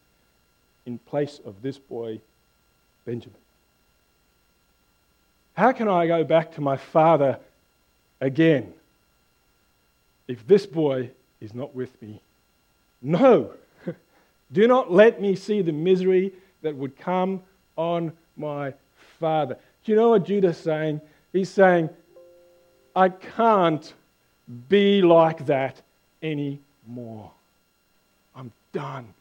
in 0.86 0.98
place 1.00 1.40
of 1.46 1.62
this 1.62 1.78
boy, 1.78 2.20
Benjamin. 3.06 3.38
How 5.58 5.72
can 5.72 5.88
I 5.88 6.06
go 6.06 6.24
back 6.24 6.54
to 6.54 6.62
my 6.62 6.78
father 6.78 7.40
again 8.22 8.72
if 10.28 10.46
this 10.46 10.68
boy 10.68 11.10
is 11.42 11.56
not 11.56 11.74
with 11.74 12.00
me? 12.00 12.22
No. 13.02 13.54
Do 14.52 14.68
not 14.68 14.92
let 14.92 15.20
me 15.20 15.36
see 15.36 15.64
the 15.64 15.72
misery 15.72 16.32
that 16.62 16.76
would 16.76 16.96
come 16.96 17.42
on 17.76 18.12
my 18.36 18.76
father. 19.20 19.58
Do 19.84 19.92
you 19.92 19.96
know 19.96 20.10
what 20.10 20.26
Judah's 20.26 20.60
saying? 20.60 21.02
He's 21.34 21.50
saying, 21.50 21.90
I 22.96 23.10
can't 23.10 23.92
be 24.70 25.02
like 25.02 25.48
that 25.48 25.82
anymore. 26.22 27.32
I'm 28.36 28.52
done. 28.74 29.12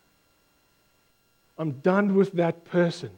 I'm 1.58 1.72
done 1.80 2.14
with 2.14 2.32
that 2.32 2.66
person. 2.66 3.10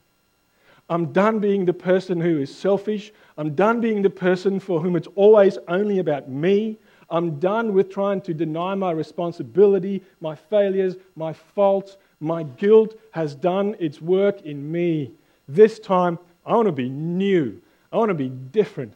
I'm 0.89 1.13
done 1.13 1.39
being 1.39 1.65
the 1.65 1.73
person 1.73 2.21
who 2.21 2.39
is 2.39 2.55
selfish. 2.55 3.13
I'm 3.37 3.55
done 3.55 3.81
being 3.81 4.03
the 4.03 4.11
person 4.11 4.59
for 4.59 4.81
whom 4.81 4.97
it's 4.97 5.09
always 5.15 5.59
only 5.69 5.99
about 5.99 6.29
me. 6.29 6.79
I'm 7.11 7.39
done 7.39 7.75
with 7.75 7.91
trying 7.91 8.21
to 8.23 8.35
deny 8.35 8.75
my 8.75 8.91
responsibility, 8.91 10.03
my 10.21 10.35
failures, 10.35 10.97
my 11.17 11.33
faults. 11.33 11.97
My 12.21 12.43
guilt 12.43 12.99
has 13.13 13.35
done 13.35 13.77
its 13.79 14.01
work 14.01 14.43
in 14.43 14.71
me. 14.73 15.13
This 15.47 15.79
time, 15.79 16.19
I 16.45 16.55
want 16.55 16.67
to 16.67 16.73
be 16.73 16.89
new. 16.89 17.61
I 17.93 17.97
want 17.97 18.09
to 18.09 18.15
be 18.15 18.29
different. 18.29 18.95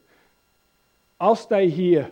I'll 1.21 1.37
stay 1.37 1.69
here 1.69 2.11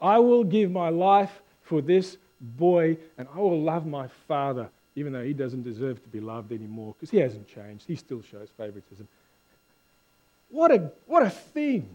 I 0.00 0.18
will 0.18 0.44
give 0.44 0.70
my 0.70 0.88
life 0.88 1.42
for 1.62 1.82
this 1.82 2.16
boy, 2.40 2.96
and 3.18 3.28
I 3.34 3.38
will 3.38 3.60
love 3.60 3.86
my 3.86 4.08
father, 4.26 4.70
even 4.96 5.12
though 5.12 5.24
he 5.24 5.32
doesn't 5.32 5.62
deserve 5.62 6.02
to 6.02 6.08
be 6.08 6.20
loved 6.20 6.52
anymore, 6.52 6.94
because 6.94 7.10
he 7.10 7.18
hasn't 7.18 7.48
changed. 7.48 7.84
He 7.86 7.96
still 7.96 8.22
shows 8.22 8.48
favoritism. 8.56 9.06
What 10.50 10.72
a, 10.72 10.90
what 11.06 11.22
a 11.22 11.30
thing 11.30 11.88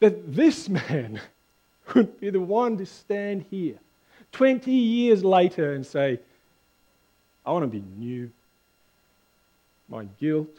that 0.00 0.34
this 0.34 0.68
man 0.68 1.20
would 1.94 2.20
be 2.20 2.30
the 2.30 2.40
one 2.40 2.76
to 2.78 2.86
stand 2.86 3.44
here 3.50 3.78
20 4.32 4.70
years 4.70 5.24
later 5.24 5.72
and 5.74 5.86
say, 5.86 6.20
I 7.44 7.52
want 7.52 7.64
to 7.64 7.68
be 7.68 7.82
new. 7.96 8.30
My 9.88 10.04
guilt 10.20 10.58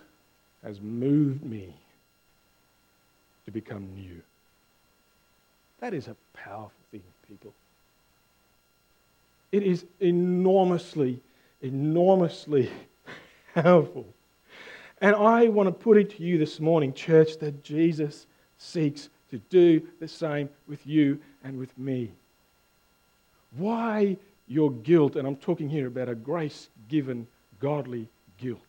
has 0.63 0.79
moved 0.81 1.43
me 1.43 1.73
to 3.45 3.51
become 3.51 3.87
new. 3.95 4.21
That 5.79 5.93
is 5.93 6.07
a 6.07 6.15
powerful 6.33 6.71
thing, 6.91 7.03
people. 7.27 7.53
It 9.51 9.63
is 9.63 9.85
enormously, 9.99 11.19
enormously 11.61 12.69
powerful. 13.55 14.05
And 14.99 15.15
I 15.15 15.47
want 15.47 15.67
to 15.67 15.71
put 15.71 15.97
it 15.97 16.09
to 16.17 16.23
you 16.23 16.37
this 16.37 16.59
morning, 16.59 16.93
church, 16.93 17.37
that 17.39 17.63
Jesus 17.63 18.25
seeks 18.57 19.09
to 19.29 19.37
do 19.49 19.81
the 19.99 20.07
same 20.07 20.49
with 20.67 20.85
you 20.85 21.19
and 21.43 21.57
with 21.57 21.77
me. 21.77 22.11
Why 23.55 24.17
your 24.47 24.71
guilt? 24.71 25.15
And 25.15 25.27
I'm 25.27 25.35
talking 25.35 25.69
here 25.69 25.87
about 25.87 26.09
a 26.09 26.15
grace 26.15 26.69
given, 26.89 27.27
godly 27.59 28.07
guilt. 28.37 28.59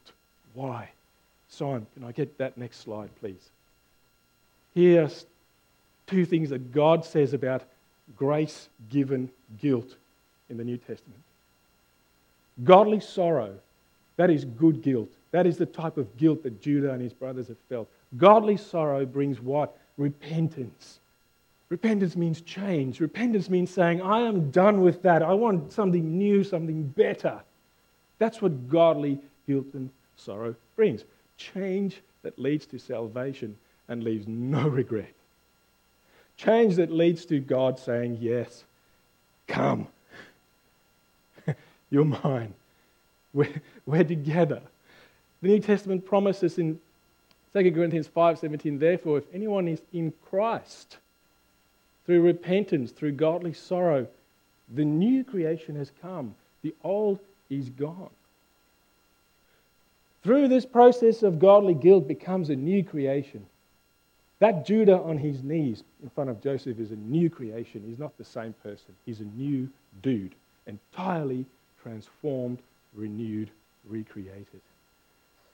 Why? 0.54 0.90
Simon, 1.48 1.86
can 1.94 2.04
I 2.04 2.12
get 2.12 2.38
that 2.38 2.58
next 2.58 2.80
slide, 2.80 3.10
please? 3.20 3.50
Here's 4.74 5.24
two 6.06 6.24
things 6.24 6.50
that 6.50 6.72
God 6.72 7.04
says 7.04 7.32
about 7.32 7.62
grace 8.16 8.68
given 8.90 9.30
guilt 9.60 9.94
in 10.50 10.56
the 10.56 10.64
New 10.64 10.76
Testament. 10.76 11.20
Godly 12.64 13.00
sorrow, 13.00 13.54
that 14.16 14.30
is 14.30 14.44
good 14.44 14.82
guilt. 14.82 15.10
That 15.30 15.46
is 15.46 15.58
the 15.58 15.66
type 15.66 15.96
of 15.96 16.16
guilt 16.16 16.42
that 16.42 16.60
Judah 16.60 16.92
and 16.92 17.02
his 17.02 17.12
brothers 17.12 17.48
have 17.48 17.58
felt. 17.68 17.88
Godly 18.16 18.56
sorrow 18.56 19.04
brings 19.04 19.40
what? 19.40 19.76
Repentance. 19.96 21.00
Repentance 21.68 22.16
means 22.16 22.40
change. 22.40 22.98
Repentance 22.98 23.50
means 23.50 23.70
saying, 23.70 24.00
I 24.00 24.20
am 24.20 24.50
done 24.50 24.80
with 24.80 25.02
that. 25.02 25.22
I 25.22 25.34
want 25.34 25.70
something 25.70 26.16
new, 26.16 26.42
something 26.42 26.82
better. 26.82 27.40
That's 28.18 28.40
what 28.40 28.68
godly 28.68 29.18
guilt 29.46 29.66
and 29.74 29.90
sorrow 30.16 30.54
brings. 30.76 31.04
Change 31.36 32.00
that 32.22 32.38
leads 32.38 32.64
to 32.66 32.78
salvation 32.78 33.56
and 33.88 34.02
leaves 34.02 34.26
no 34.26 34.66
regret. 34.66 35.12
Change 36.36 36.76
that 36.76 36.90
leads 36.90 37.24
to 37.26 37.38
God 37.40 37.78
saying, 37.78 38.18
Yes, 38.20 38.64
come. 39.46 39.88
You're 41.90 42.04
mine. 42.04 42.54
We're, 43.34 43.60
we're 43.84 44.04
together. 44.04 44.62
The 45.42 45.48
New 45.48 45.60
Testament 45.60 46.06
promises 46.06 46.58
in 46.58 46.80
2 47.52 47.72
Corinthians 47.72 48.08
5:17, 48.08 48.78
therefore, 48.78 49.18
if 49.18 49.24
anyone 49.34 49.68
is 49.68 49.82
in 49.92 50.12
Christ, 50.30 50.96
through 52.06 52.22
repentance, 52.22 52.90
through 52.90 53.12
godly 53.12 53.52
sorrow, 53.52 54.06
the 54.74 54.84
new 54.84 55.24
creation 55.24 55.76
has 55.76 55.92
come. 56.00 56.34
The 56.62 56.74
old 56.82 57.18
is 57.50 57.68
gone. 57.68 58.10
Through 60.22 60.48
this 60.48 60.66
process 60.66 61.22
of 61.22 61.38
godly 61.38 61.74
guilt 61.74 62.08
becomes 62.08 62.50
a 62.50 62.56
new 62.56 62.82
creation. 62.82 63.46
That 64.40 64.66
Judah 64.66 64.98
on 64.98 65.18
his 65.18 65.42
knees 65.42 65.82
in 66.02 66.10
front 66.10 66.30
of 66.30 66.42
Joseph 66.42 66.78
is 66.78 66.92
a 66.92 66.96
new 66.96 67.28
creation. 67.28 67.82
He's 67.86 67.98
not 67.98 68.16
the 68.18 68.24
same 68.24 68.54
person. 68.62 68.94
He's 69.04 69.20
a 69.20 69.24
new 69.24 69.68
dude, 70.02 70.34
entirely 70.66 71.44
transformed, 71.82 72.58
renewed, 72.94 73.50
recreated. 73.88 74.60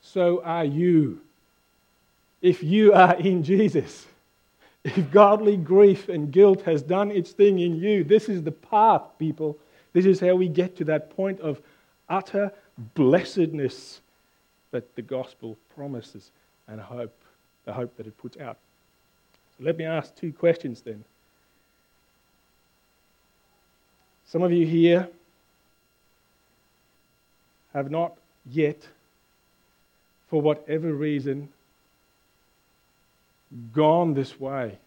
So 0.01 0.43
are 0.45 0.65
you. 0.65 1.21
If 2.43 2.63
you 2.63 2.93
are 2.93 3.15
in 3.15 3.43
Jesus, 3.43 4.07
if 4.85 5.11
godly 5.11 5.57
grief 5.57 6.09
and 6.09 6.31
guilt 6.31 6.63
has 6.63 6.83
done 6.83 7.11
its 7.11 7.33
thing 7.33 7.59
in 7.59 7.77
you, 7.77 8.05
this 8.05 8.29
is 8.29 8.43
the 8.43 8.53
path, 8.53 9.03
people. 9.19 9.57
This 9.95 10.05
is 10.05 10.21
how 10.21 10.35
we 10.35 10.49
get 10.49 10.77
to 10.77 10.85
that 10.85 11.17
point 11.17 11.41
of 11.41 11.61
utter 12.09 12.53
blessedness 12.95 14.01
that 14.73 14.95
the 14.97 15.03
gospel 15.03 15.57
promises 15.75 16.31
and 16.69 16.81
hope, 16.81 17.15
the 17.65 17.73
hope 17.73 17.97
that 17.97 18.07
it 18.07 18.19
puts 18.19 18.37
out. 18.37 18.59
So 19.57 19.65
let 19.65 19.79
me 19.79 19.85
ask 19.85 20.15
two 20.17 20.33
questions 20.33 20.83
then. 20.83 21.05
Some 24.27 24.43
of 24.43 24.53
you 24.53 24.67
here 24.67 25.09
have 27.75 27.91
not 27.91 28.17
yet, 28.51 28.87
for 30.29 30.41
whatever 30.41 30.93
reason, 30.93 31.49
gone 33.73 34.15
this 34.15 34.39
way. 34.39 34.79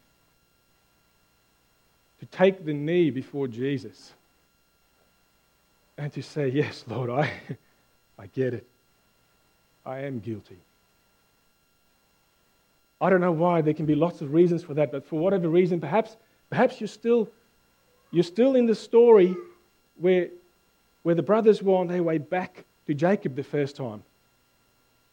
To 2.22 2.26
take 2.28 2.66
the 2.66 2.74
knee 2.74 3.12
before 3.12 3.48
Jesus 3.48 4.14
and 5.98 6.12
to 6.14 6.24
say, 6.24 6.48
Yes, 6.48 6.84
Lord, 6.88 7.10
I, 7.10 7.32
I 8.20 8.28
get 8.28 8.54
it. 8.54 8.66
I 9.86 10.00
am 10.00 10.20
guilty. 10.20 10.58
I 13.00 13.10
don't 13.10 13.22
know 13.22 13.32
why. 13.32 13.62
There 13.62 13.74
can 13.74 13.86
be 13.86 13.96
lots 13.96 14.22
of 14.22 14.34
reasons 14.34 14.64
for 14.64 14.74
that, 14.74 14.92
but 14.92 15.06
for 15.06 15.20
whatever 15.20 15.48
reason, 15.48 15.80
perhaps, 15.80 16.18
perhaps 16.50 16.82
you're 16.82 16.88
still, 16.88 17.30
you're 18.12 18.24
still 18.24 18.56
in 18.56 18.66
the 18.66 18.76
story 18.76 19.36
where, 19.98 20.30
where 21.04 21.14
the 21.14 21.22
brothers 21.22 21.62
were 21.62 21.76
on 21.76 21.88
their 21.88 22.02
way 22.02 22.18
back 22.18 22.66
to 22.88 22.94
Jacob 22.94 23.36
the 23.36 23.44
first 23.44 23.76
time. 23.76 24.04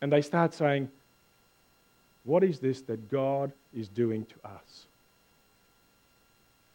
And 0.00 0.12
they 0.12 0.22
start 0.22 0.54
saying, 0.54 0.90
What 2.24 2.42
is 2.42 2.58
this 2.58 2.80
that 2.82 3.10
God 3.10 3.52
is 3.76 3.88
doing 3.88 4.26
to 4.26 4.48
us? 4.48 4.86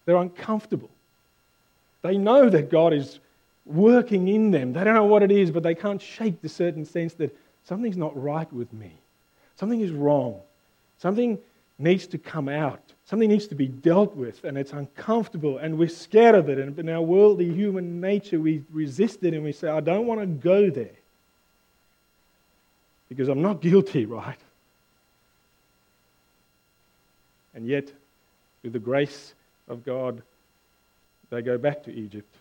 They're 0.05 0.17
uncomfortable. 0.17 0.89
They 2.01 2.17
know 2.17 2.49
that 2.49 2.71
God 2.71 2.93
is 2.93 3.19
working 3.65 4.27
in 4.27 4.51
them. 4.51 4.73
They 4.73 4.83
don't 4.83 4.95
know 4.95 5.05
what 5.05 5.23
it 5.23 5.31
is, 5.31 5.51
but 5.51 5.63
they 5.63 5.75
can't 5.75 6.01
shake 6.01 6.41
the 6.41 6.49
certain 6.49 6.85
sense 6.85 7.13
that 7.15 7.35
something's 7.65 7.97
not 7.97 8.19
right 8.21 8.51
with 8.51 8.71
me. 8.73 8.93
Something 9.57 9.81
is 9.81 9.91
wrong. 9.91 10.39
Something 10.97 11.37
needs 11.79 12.05
to 12.07 12.17
come 12.17 12.49
out. 12.49 12.81
Something 13.05 13.29
needs 13.29 13.47
to 13.47 13.55
be 13.55 13.67
dealt 13.67 14.15
with, 14.15 14.43
and 14.43 14.57
it's 14.57 14.73
uncomfortable, 14.73 15.57
and 15.57 15.79
we're 15.79 15.89
scared 15.89 16.35
of 16.35 16.49
it. 16.49 16.59
And 16.59 16.77
in 16.77 16.89
our 16.89 17.01
worldly 17.01 17.51
human 17.51 17.99
nature, 17.99 18.39
we 18.39 18.63
resist 18.71 19.23
it 19.23 19.33
and 19.33 19.43
we 19.43 19.53
say, 19.53 19.69
I 19.69 19.79
don't 19.79 20.05
want 20.05 20.19
to 20.19 20.27
go 20.27 20.69
there 20.69 20.91
because 23.07 23.27
I'm 23.27 23.41
not 23.41 23.61
guilty, 23.61 24.05
right? 24.05 24.37
And 27.55 27.65
yet, 27.65 27.91
with 28.61 28.73
the 28.73 28.79
grace 28.79 29.33
of 29.67 29.83
God, 29.83 30.21
they 31.31 31.41
go 31.41 31.57
back 31.57 31.83
to 31.85 31.91
Egypt. 31.91 32.31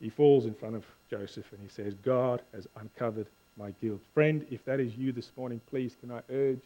He 0.00 0.10
falls 0.10 0.46
in 0.46 0.54
front 0.54 0.76
of 0.76 0.84
Joseph 1.10 1.46
and 1.52 1.60
he 1.60 1.68
says, 1.68 1.94
God 2.04 2.42
has 2.54 2.68
uncovered 2.80 3.26
my 3.56 3.72
guilt. 3.80 4.00
Friend, 4.14 4.46
if 4.50 4.64
that 4.64 4.78
is 4.80 4.96
you 4.96 5.12
this 5.12 5.30
morning, 5.36 5.60
please 5.70 5.96
can 6.00 6.12
I 6.12 6.20
urge 6.30 6.60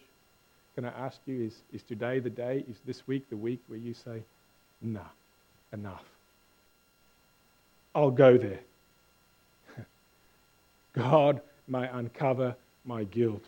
can 0.76 0.84
I 0.84 0.90
ask 0.90 1.20
you, 1.24 1.42
is, 1.42 1.62
is 1.72 1.82
today 1.82 2.18
the 2.18 2.28
day, 2.28 2.62
is 2.68 2.76
this 2.84 3.08
week 3.08 3.30
the 3.30 3.36
week 3.36 3.62
where 3.66 3.78
you 3.78 3.94
say, 3.94 4.22
nah, 4.82 5.00
enough? 5.72 6.04
I'll 7.94 8.10
go 8.10 8.36
there. 8.36 8.60
God 10.92 11.40
may 11.66 11.88
uncover 11.88 12.54
my 12.84 13.04
guilt. 13.04 13.42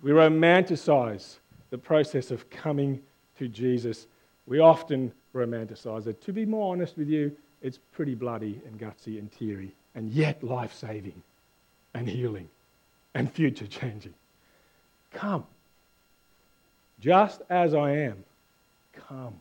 We 0.00 0.12
romanticize 0.12 1.36
the 1.68 1.76
process 1.76 2.30
of 2.30 2.48
coming 2.48 3.02
to 3.38 3.46
Jesus. 3.46 4.06
We 4.46 4.58
often 4.58 5.12
romanticize 5.34 6.06
it. 6.06 6.22
To 6.22 6.32
be 6.32 6.46
more 6.46 6.72
honest 6.72 6.96
with 6.96 7.10
you, 7.10 7.36
it's 7.60 7.78
pretty 7.92 8.14
bloody 8.14 8.58
and 8.66 8.80
gutsy 8.80 9.18
and 9.18 9.30
teary, 9.30 9.74
and 9.94 10.10
yet 10.10 10.42
life 10.42 10.72
saving 10.72 11.22
and 11.92 12.08
healing 12.08 12.48
and 13.14 13.30
future 13.30 13.66
changing. 13.66 14.14
Come 15.12 15.44
just 17.02 17.42
as 17.50 17.74
I 17.74 17.90
am. 17.90 18.24
Come. 19.08 19.34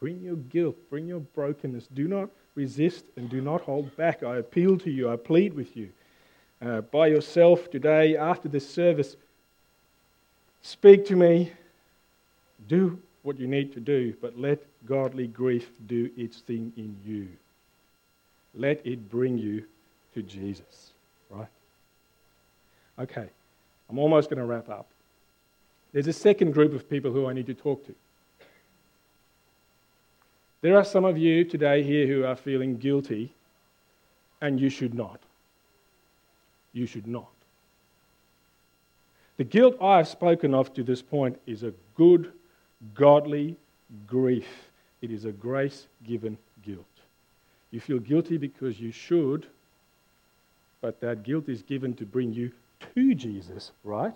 Bring 0.00 0.20
your 0.20 0.36
guilt, 0.36 0.76
bring 0.90 1.06
your 1.06 1.20
brokenness. 1.20 1.86
Do 1.94 2.08
not 2.08 2.30
resist 2.54 3.04
and 3.16 3.30
do 3.30 3.40
not 3.40 3.60
hold 3.60 3.94
back. 3.96 4.22
I 4.22 4.38
appeal 4.38 4.78
to 4.78 4.90
you, 4.90 5.08
I 5.08 5.16
plead 5.16 5.54
with 5.54 5.76
you. 5.76 5.90
Uh, 6.60 6.80
by 6.80 7.08
yourself 7.08 7.70
today, 7.70 8.16
after 8.16 8.48
this 8.48 8.68
service, 8.68 9.16
speak 10.62 11.06
to 11.06 11.16
me. 11.16 11.52
Do 12.68 12.98
what 13.22 13.38
you 13.38 13.46
need 13.46 13.72
to 13.74 13.80
do, 13.80 14.14
but 14.20 14.38
let 14.38 14.60
godly 14.86 15.26
grief 15.26 15.70
do 15.86 16.10
its 16.16 16.38
thing 16.38 16.72
in 16.76 16.96
you. 17.04 17.28
Let 18.54 18.84
it 18.86 19.10
bring 19.10 19.38
you 19.38 19.64
to 20.14 20.22
Jesus, 20.22 20.92
right? 21.30 21.48
Okay, 22.98 23.28
I'm 23.90 23.98
almost 23.98 24.30
going 24.30 24.38
to 24.38 24.46
wrap 24.46 24.68
up. 24.68 24.86
There's 25.92 26.06
a 26.06 26.12
second 26.12 26.52
group 26.52 26.72
of 26.72 26.88
people 26.88 27.12
who 27.12 27.26
I 27.26 27.32
need 27.32 27.46
to 27.46 27.54
talk 27.54 27.86
to. 27.86 27.94
There 30.62 30.76
are 30.76 30.84
some 30.84 31.04
of 31.04 31.18
you 31.18 31.44
today 31.44 31.82
here 31.82 32.06
who 32.06 32.24
are 32.24 32.36
feeling 32.36 32.76
guilty, 32.76 33.32
and 34.40 34.60
you 34.60 34.70
should 34.70 34.94
not. 34.94 35.20
You 36.72 36.86
should 36.86 37.06
not. 37.06 37.28
The 39.36 39.44
guilt 39.44 39.76
I 39.80 39.96
have 39.96 40.08
spoken 40.08 40.54
of 40.54 40.72
to 40.74 40.82
this 40.82 41.02
point 41.02 41.38
is 41.46 41.62
a 41.62 41.72
good, 41.96 42.32
godly 42.94 43.56
grief. 44.06 44.46
It 45.00 45.10
is 45.10 45.24
a 45.24 45.32
grace 45.32 45.88
given 46.06 46.38
guilt. 46.64 46.84
You 47.72 47.80
feel 47.80 47.98
guilty 47.98 48.36
because 48.36 48.80
you 48.80 48.92
should, 48.92 49.46
but 50.80 51.00
that 51.00 51.24
guilt 51.24 51.48
is 51.48 51.62
given 51.62 51.94
to 51.94 52.06
bring 52.06 52.32
you 52.32 52.52
to 52.94 53.14
Jesus, 53.14 53.72
right? 53.82 54.14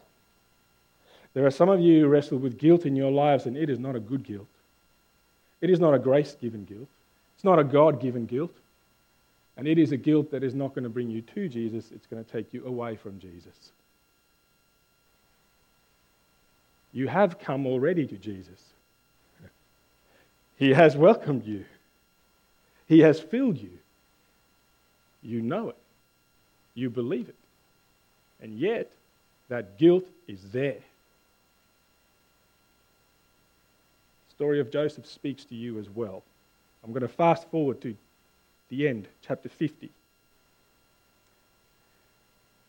There 1.36 1.44
are 1.44 1.50
some 1.50 1.68
of 1.68 1.82
you 1.82 2.00
who 2.00 2.06
wrestle 2.06 2.38
with 2.38 2.56
guilt 2.56 2.86
in 2.86 2.96
your 2.96 3.10
lives, 3.10 3.44
and 3.44 3.58
it 3.58 3.68
is 3.68 3.78
not 3.78 3.94
a 3.94 4.00
good 4.00 4.24
guilt. 4.24 4.46
It 5.60 5.68
is 5.68 5.78
not 5.78 5.92
a 5.92 5.98
grace 5.98 6.34
given 6.40 6.64
guilt. 6.64 6.88
It's 7.34 7.44
not 7.44 7.58
a 7.58 7.64
God 7.64 8.00
given 8.00 8.24
guilt. 8.24 8.54
And 9.58 9.68
it 9.68 9.78
is 9.78 9.92
a 9.92 9.98
guilt 9.98 10.30
that 10.30 10.42
is 10.42 10.54
not 10.54 10.74
going 10.74 10.84
to 10.84 10.88
bring 10.88 11.10
you 11.10 11.20
to 11.20 11.46
Jesus, 11.46 11.92
it's 11.94 12.06
going 12.06 12.24
to 12.24 12.32
take 12.32 12.54
you 12.54 12.66
away 12.66 12.96
from 12.96 13.20
Jesus. 13.20 13.52
You 16.94 17.06
have 17.08 17.38
come 17.38 17.66
already 17.66 18.06
to 18.06 18.16
Jesus. 18.16 18.62
He 20.56 20.72
has 20.72 20.96
welcomed 20.96 21.44
you, 21.44 21.66
He 22.88 23.00
has 23.00 23.20
filled 23.20 23.58
you. 23.58 23.72
You 25.22 25.42
know 25.42 25.68
it, 25.68 25.76
you 26.74 26.88
believe 26.88 27.28
it. 27.28 27.34
And 28.40 28.58
yet, 28.58 28.90
that 29.50 29.76
guilt 29.76 30.06
is 30.26 30.40
there. 30.50 30.80
Story 34.36 34.60
of 34.60 34.70
Joseph 34.70 35.06
speaks 35.06 35.44
to 35.46 35.54
you 35.54 35.78
as 35.78 35.88
well. 35.88 36.22
I'm 36.84 36.92
going 36.92 37.00
to 37.00 37.08
fast 37.08 37.48
forward 37.50 37.80
to 37.80 37.96
the 38.68 38.86
end, 38.86 39.08
chapter 39.26 39.48
50. 39.48 39.90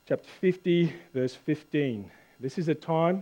Chapter 0.08 0.30
50, 0.40 0.94
verse 1.14 1.36
15. 1.36 2.10
This 2.40 2.58
is 2.58 2.70
a 2.70 2.76
time 2.76 3.22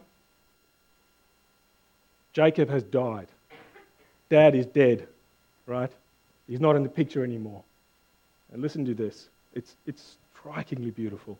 Jacob 2.34 2.70
has 2.70 2.84
died. 2.84 3.28
Dad 4.30 4.54
is 4.54 4.68
dead, 4.68 5.08
right? 5.66 5.92
He's 6.48 6.60
not 6.60 6.76
in 6.76 6.84
the 6.84 6.90
picture 6.90 7.24
anymore. 7.24 7.64
And 8.54 8.62
listen 8.62 8.86
to 8.86 8.94
this. 8.94 9.28
It's, 9.56 9.76
it's 9.88 10.18
strikingly 10.38 10.92
beautiful. 10.92 11.40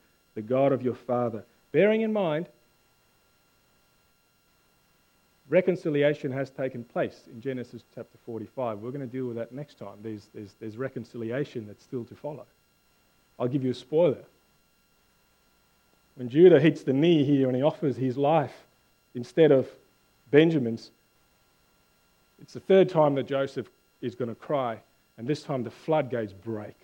the 0.35 0.41
God 0.41 0.71
of 0.71 0.81
your 0.81 0.95
father. 0.95 1.43
Bearing 1.71 2.01
in 2.01 2.13
mind, 2.13 2.47
reconciliation 5.49 6.31
has 6.31 6.49
taken 6.49 6.83
place 6.83 7.23
in 7.31 7.41
Genesis 7.41 7.83
chapter 7.93 8.17
45. 8.25 8.79
We're 8.79 8.91
going 8.91 9.01
to 9.01 9.07
deal 9.07 9.27
with 9.27 9.37
that 9.37 9.51
next 9.51 9.77
time. 9.77 9.97
There's, 10.01 10.27
there's, 10.33 10.53
there's 10.59 10.77
reconciliation 10.77 11.67
that's 11.67 11.83
still 11.83 12.05
to 12.05 12.15
follow. 12.15 12.45
I'll 13.39 13.47
give 13.47 13.63
you 13.63 13.71
a 13.71 13.75
spoiler. 13.75 14.23
When 16.15 16.29
Judah 16.29 16.59
hits 16.59 16.83
the 16.83 16.93
knee 16.93 17.23
here 17.23 17.47
and 17.47 17.55
he 17.55 17.63
offers 17.63 17.95
his 17.95 18.17
life 18.17 18.53
instead 19.15 19.51
of 19.51 19.67
Benjamin's, 20.29 20.91
it's 22.41 22.53
the 22.53 22.59
third 22.59 22.89
time 22.89 23.15
that 23.15 23.27
Joseph 23.27 23.69
is 24.01 24.15
going 24.15 24.29
to 24.29 24.35
cry, 24.35 24.79
and 25.17 25.27
this 25.27 25.43
time 25.43 25.63
the 25.63 25.71
floodgates 25.71 26.33
break. 26.33 26.75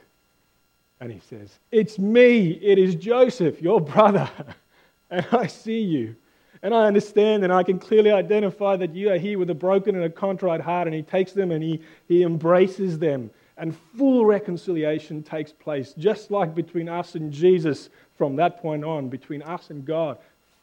And 0.99 1.12
he 1.12 1.19
says, 1.19 1.60
It's 1.71 1.99
me, 1.99 2.51
it 2.62 2.77
is 2.77 2.95
Joseph, 2.95 3.62
your 3.62 3.79
brother, 3.81 4.29
and 5.10 5.25
I 5.31 5.47
see 5.47 5.81
you. 5.81 6.15
And 6.63 6.73
I 6.73 6.86
understand 6.86 7.43
and 7.43 7.53
I 7.53 7.63
can 7.63 7.79
clearly 7.79 8.12
identify 8.12 8.75
that 8.77 8.95
you 8.95 9.12
are 9.12 9.17
here 9.17 9.38
with 9.38 9.49
a 9.49 9.55
broken 9.55 9.95
and 9.95 10.03
a 10.03 10.10
contrite 10.10 10.62
heart. 10.62 10.88
And 10.88 10.95
he 10.95 11.03
takes 11.03 11.31
them 11.31 11.51
and 11.51 11.63
he, 11.63 11.81
he 12.07 12.23
embraces 12.23 12.97
them. 12.97 13.29
And 13.57 13.75
full 13.95 14.25
reconciliation 14.25 15.23
takes 15.23 15.51
place, 15.51 15.93
just 15.97 16.31
like 16.31 16.55
between 16.55 16.89
us 16.89 17.15
and 17.15 17.31
Jesus 17.31 17.89
from 18.17 18.36
that 18.38 18.62
point 18.62 18.83
on, 18.83 19.10
between 19.10 19.41
us 19.43 19.69
and 19.69 19.86
God. 19.86 20.17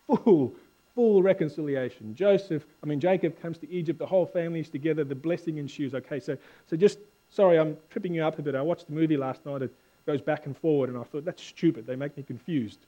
Full, 0.07 0.53
full 0.95 1.23
reconciliation. 1.23 2.15
Joseph, 2.15 2.65
I 2.83 2.87
mean, 2.87 3.01
Jacob 3.01 3.41
comes 3.41 3.59
to 3.59 3.71
Egypt, 3.71 3.99
the 3.99 4.07
whole 4.07 4.27
family 4.27 4.61
is 4.61 4.69
together, 4.69 5.03
the 5.03 5.15
blessing 5.15 5.59
ensues. 5.59 5.95
Okay, 5.95 6.21
so, 6.21 6.37
so 6.69 6.77
just, 6.77 6.99
sorry, 7.31 7.59
I'm 7.59 7.77
tripping 7.91 8.15
you 8.15 8.23
up 8.23 8.39
a 8.39 8.43
bit. 8.43 8.55
I 8.55 8.63
watched 8.63 8.87
the 8.87 8.93
movie 8.93 9.17
last 9.17 9.45
night, 9.45 9.63
it 9.63 9.75
goes 10.07 10.21
back 10.21 10.47
and 10.47 10.57
forward, 10.57 10.91
and 10.91 10.99
I 10.99 11.03
thought, 11.05 11.25
that's 11.25 11.43
stupid. 11.43 11.87
They 11.87 11.97
make 11.97 12.17
me 12.17 12.23
confused. 12.23 12.79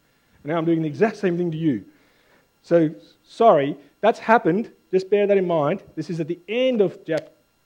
And 0.42 0.52
now 0.52 0.58
I'm 0.58 0.64
doing 0.64 0.82
the 0.82 0.88
exact 0.88 1.16
same 1.16 1.36
thing 1.36 1.50
to 1.50 1.56
you. 1.56 1.84
So, 2.62 2.90
sorry, 3.24 3.76
that's 4.00 4.18
happened. 4.18 4.70
Just 4.90 5.08
bear 5.08 5.26
that 5.26 5.36
in 5.36 5.46
mind. 5.46 5.82
This 5.94 6.10
is 6.10 6.20
at 6.20 6.28
the 6.28 6.38
end 6.48 6.80
of 6.80 6.98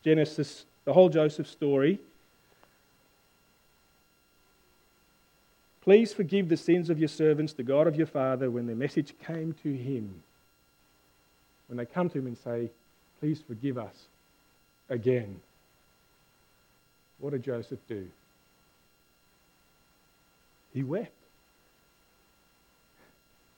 Genesis, 0.04 0.64
the 0.84 0.92
whole 0.92 1.08
Joseph 1.08 1.48
story. 1.48 1.98
Please 5.82 6.12
forgive 6.12 6.48
the 6.48 6.56
sins 6.56 6.90
of 6.90 6.98
your 6.98 7.08
servants, 7.08 7.52
the 7.52 7.62
God 7.62 7.86
of 7.86 7.96
your 7.96 8.06
father, 8.06 8.50
when 8.50 8.66
the 8.66 8.74
message 8.74 9.14
came 9.26 9.54
to 9.62 9.72
him. 9.72 10.22
When 11.68 11.78
they 11.78 11.86
come 11.86 12.10
to 12.10 12.18
him 12.18 12.26
and 12.26 12.36
say, 12.38 12.70
Please 13.20 13.42
forgive 13.46 13.76
us 13.76 14.06
again. 14.88 15.40
What 17.18 17.30
did 17.30 17.44
Joseph 17.44 17.78
do? 17.86 18.08
He 20.72 20.82
wept. 20.82 21.12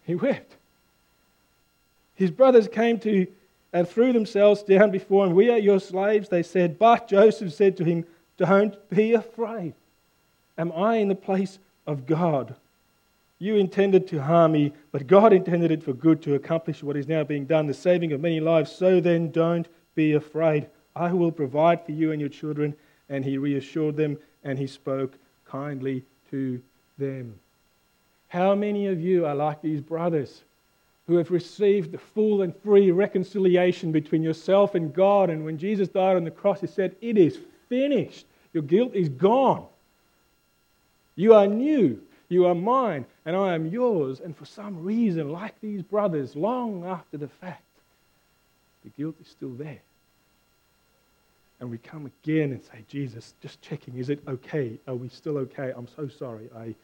He 0.05 0.14
wept. 0.14 0.57
His 2.14 2.31
brothers 2.31 2.68
came 2.68 2.98
to 3.01 3.27
and 3.72 3.88
threw 3.88 4.12
themselves 4.12 4.62
down 4.62 4.90
before 4.90 5.27
him. 5.27 5.35
We 5.35 5.51
are 5.51 5.59
your 5.59 5.81
slaves, 5.81 6.29
they 6.29 6.42
said. 6.42 6.79
But 6.79 7.09
Joseph 7.09 7.53
said 7.53 7.77
to 7.79 7.85
him, 7.85 8.05
Don't 8.37 8.77
be 8.90 9.14
afraid. 9.14 9.75
Am 10.59 10.72
I 10.72 10.96
in 10.96 11.09
the 11.09 11.14
place 11.14 11.59
of 11.87 12.07
God. 12.07 12.55
You 13.38 13.57
intended 13.57 14.07
to 14.09 14.22
harm 14.22 14.53
me, 14.53 14.72
but 14.92 15.07
God 15.07 15.33
intended 15.33 15.72
it 15.72 15.83
for 15.83 15.92
good 15.92 16.22
to 16.22 16.35
accomplish 16.35 16.83
what 16.83 16.96
is 16.96 17.09
now 17.09 17.25
being 17.25 17.44
done, 17.44 17.66
the 17.66 17.75
saving 17.75 18.12
of 18.12 18.20
many 18.20 18.38
lives. 18.38 18.70
So 18.70 19.01
then, 19.01 19.31
don't 19.31 19.66
be 19.94 20.12
afraid. 20.12 20.68
I 20.94 21.12
will 21.12 21.33
provide 21.33 21.85
for 21.85 21.92
you 21.92 22.12
and 22.12 22.20
your 22.20 22.31
children. 22.31 22.75
And 23.09 23.25
he 23.25 23.38
reassured 23.38 23.96
them 23.96 24.18
and 24.44 24.59
he 24.59 24.66
spoke 24.66 25.14
kindly 25.44 26.05
to 26.31 26.62
them. 26.98 27.38
How 28.28 28.55
many 28.55 28.87
of 28.87 29.00
you 29.00 29.26
are 29.26 29.35
like 29.35 29.61
these 29.61 29.81
brothers 29.81 30.42
who 31.07 31.16
have 31.16 31.31
received 31.31 31.92
the 31.92 31.98
full 31.98 32.42
and 32.42 32.57
free 32.57 32.90
reconciliation 32.90 33.92
between 33.92 34.22
yourself 34.22 34.74
and 34.74 34.94
God? 34.94 35.31
And 35.31 35.44
when 35.44 35.59
Jesus 35.59 35.88
died 35.88 36.16
on 36.16 36.24
the 36.24 36.31
cross, 36.31 36.61
he 36.61 36.66
said, 36.66 36.96
It 37.00 37.18
is 37.18 37.38
finished. 37.68 38.26
Your 38.52 38.62
guilt 38.62 38.94
is 38.94 39.09
gone. 39.09 39.66
You 41.16 41.35
are 41.35 41.46
new. 41.46 42.00
You 42.28 42.46
are 42.46 42.55
mine, 42.55 43.05
and 43.26 43.37
I 43.37 43.55
am 43.55 43.66
yours. 43.66 44.20
And 44.20 44.35
for 44.35 44.46
some 44.46 44.83
reason, 44.83 45.31
like 45.31 45.61
these 45.61 45.83
brothers, 45.83 46.35
long 46.35 46.85
after 46.85 47.18
the 47.18 47.28
fact, 47.28 47.62
the 48.85 48.90
guilt 48.90 49.16
is 49.20 49.28
still 49.28 49.50
there. 49.50 49.81
And 51.62 51.70
we 51.70 51.79
come 51.79 52.11
again 52.25 52.51
and 52.51 52.61
say, 52.61 52.85
Jesus, 52.88 53.35
just 53.40 53.62
checking, 53.62 53.96
is 53.96 54.11
it 54.11 54.18
okay? 54.27 54.81
Are 54.88 54.96
we 54.96 55.09
still 55.09 55.38
okay? 55.38 55.72
I'm 55.77 55.87
so 55.87 56.09
sorry. 56.09 56.51
I, 56.57 56.75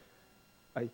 I, 0.81 0.89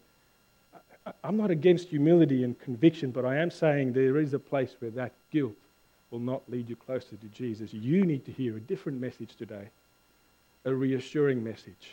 I'm 1.23 1.37
not 1.37 1.51
against 1.51 1.89
humility 1.89 2.45
and 2.45 2.59
conviction, 2.59 3.11
but 3.11 3.27
I 3.27 3.37
am 3.37 3.51
saying 3.51 3.93
there 3.93 4.17
is 4.17 4.33
a 4.33 4.39
place 4.39 4.75
where 4.79 4.91
that 4.93 5.13
guilt 5.31 5.53
will 6.11 6.19
not 6.19 6.41
lead 6.49 6.71
you 6.71 6.77
closer 6.77 7.15
to 7.15 7.27
Jesus. 7.27 7.75
You 7.75 8.07
need 8.07 8.25
to 8.25 8.33
hear 8.33 8.57
a 8.57 8.61
different 8.61 9.03
message 9.03 9.37
today, 9.37 9.69
a 10.65 10.75
reassuring 10.75 11.45
message 11.45 11.91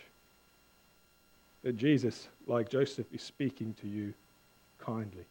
that 1.63 1.75
Jesus, 1.75 2.29
like 2.47 2.69
Joseph, 2.69 3.07
is 3.11 3.21
speaking 3.21 3.75
to 3.81 3.87
you 3.89 4.13
kindly. 4.79 5.25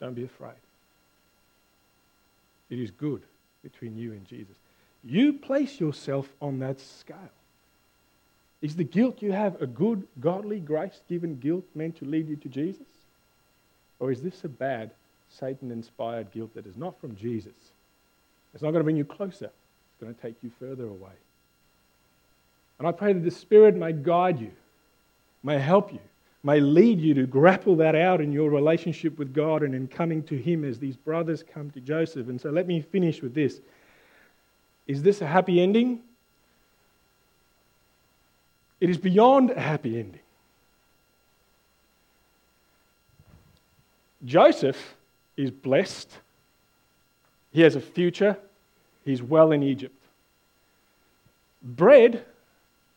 Don't 0.00 0.12
be 0.12 0.24
afraid. 0.24 0.52
It 2.68 2.78
is 2.78 2.90
good 2.90 3.22
between 3.62 3.96
you 3.96 4.12
and 4.12 4.26
Jesus. 4.26 4.56
You 5.04 5.32
place 5.32 5.80
yourself 5.80 6.28
on 6.40 6.60
that 6.60 6.80
scale. 6.80 7.16
Is 8.60 8.76
the 8.76 8.84
guilt 8.84 9.22
you 9.22 9.32
have 9.32 9.60
a 9.60 9.66
good, 9.66 10.06
godly, 10.20 10.60
grace 10.60 11.00
given 11.08 11.38
guilt 11.40 11.64
meant 11.74 11.96
to 11.96 12.04
lead 12.04 12.28
you 12.28 12.36
to 12.36 12.48
Jesus? 12.48 12.86
Or 13.98 14.12
is 14.12 14.22
this 14.22 14.44
a 14.44 14.48
bad, 14.48 14.92
Satan 15.28 15.72
inspired 15.72 16.30
guilt 16.30 16.54
that 16.54 16.66
is 16.66 16.76
not 16.76 17.00
from 17.00 17.16
Jesus? 17.16 17.52
It's 18.54 18.62
not 18.62 18.70
going 18.70 18.80
to 18.80 18.84
bring 18.84 18.96
you 18.96 19.04
closer, 19.04 19.46
it's 19.46 20.00
going 20.00 20.14
to 20.14 20.20
take 20.20 20.36
you 20.42 20.50
further 20.60 20.84
away. 20.84 21.10
And 22.78 22.86
I 22.86 22.92
pray 22.92 23.12
that 23.12 23.20
the 23.20 23.30
Spirit 23.30 23.76
may 23.76 23.92
guide 23.92 24.40
you, 24.40 24.52
may 25.42 25.58
help 25.58 25.92
you, 25.92 26.00
may 26.44 26.60
lead 26.60 27.00
you 27.00 27.14
to 27.14 27.26
grapple 27.26 27.76
that 27.76 27.94
out 27.94 28.20
in 28.20 28.32
your 28.32 28.50
relationship 28.50 29.18
with 29.18 29.34
God 29.34 29.62
and 29.62 29.74
in 29.74 29.88
coming 29.88 30.22
to 30.24 30.36
Him 30.36 30.64
as 30.64 30.78
these 30.78 30.96
brothers 30.96 31.42
come 31.42 31.70
to 31.70 31.80
Joseph. 31.80 32.28
And 32.28 32.40
so 32.40 32.50
let 32.50 32.66
me 32.66 32.80
finish 32.80 33.22
with 33.22 33.34
this. 33.34 33.60
Is 34.86 35.02
this 35.02 35.20
a 35.20 35.26
happy 35.26 35.60
ending? 35.60 36.00
It 38.80 38.90
is 38.90 38.98
beyond 38.98 39.50
a 39.50 39.60
happy 39.60 39.98
ending. 39.98 40.20
Joseph 44.24 44.94
is 45.36 45.50
blessed. 45.50 46.10
He 47.52 47.60
has 47.60 47.76
a 47.76 47.80
future. 47.80 48.36
He's 49.04 49.22
well 49.22 49.52
in 49.52 49.62
Egypt. 49.62 49.94
Bread 51.62 52.24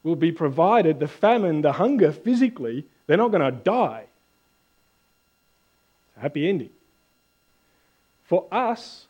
will 0.03 0.15
be 0.15 0.31
provided, 0.31 0.99
the 0.99 1.07
famine, 1.07 1.61
the 1.61 1.73
hunger 1.73 2.11
physically, 2.11 2.85
they're 3.07 3.17
not 3.17 3.31
going 3.31 3.43
to 3.43 3.51
die. 3.51 4.05
It's 6.07 6.17
a 6.17 6.21
Happy 6.21 6.47
ending. 6.47 6.69
For 8.25 8.45
us, 8.51 9.05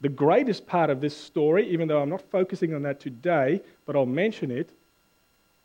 the 0.00 0.08
greatest 0.08 0.66
part 0.66 0.90
of 0.90 1.00
this 1.00 1.16
story, 1.16 1.68
even 1.70 1.88
though 1.88 2.00
I'm 2.00 2.08
not 2.08 2.22
focusing 2.30 2.74
on 2.74 2.82
that 2.82 3.00
today, 3.00 3.60
but 3.84 3.96
I'll 3.96 4.06
mention 4.06 4.50
it, 4.50 4.70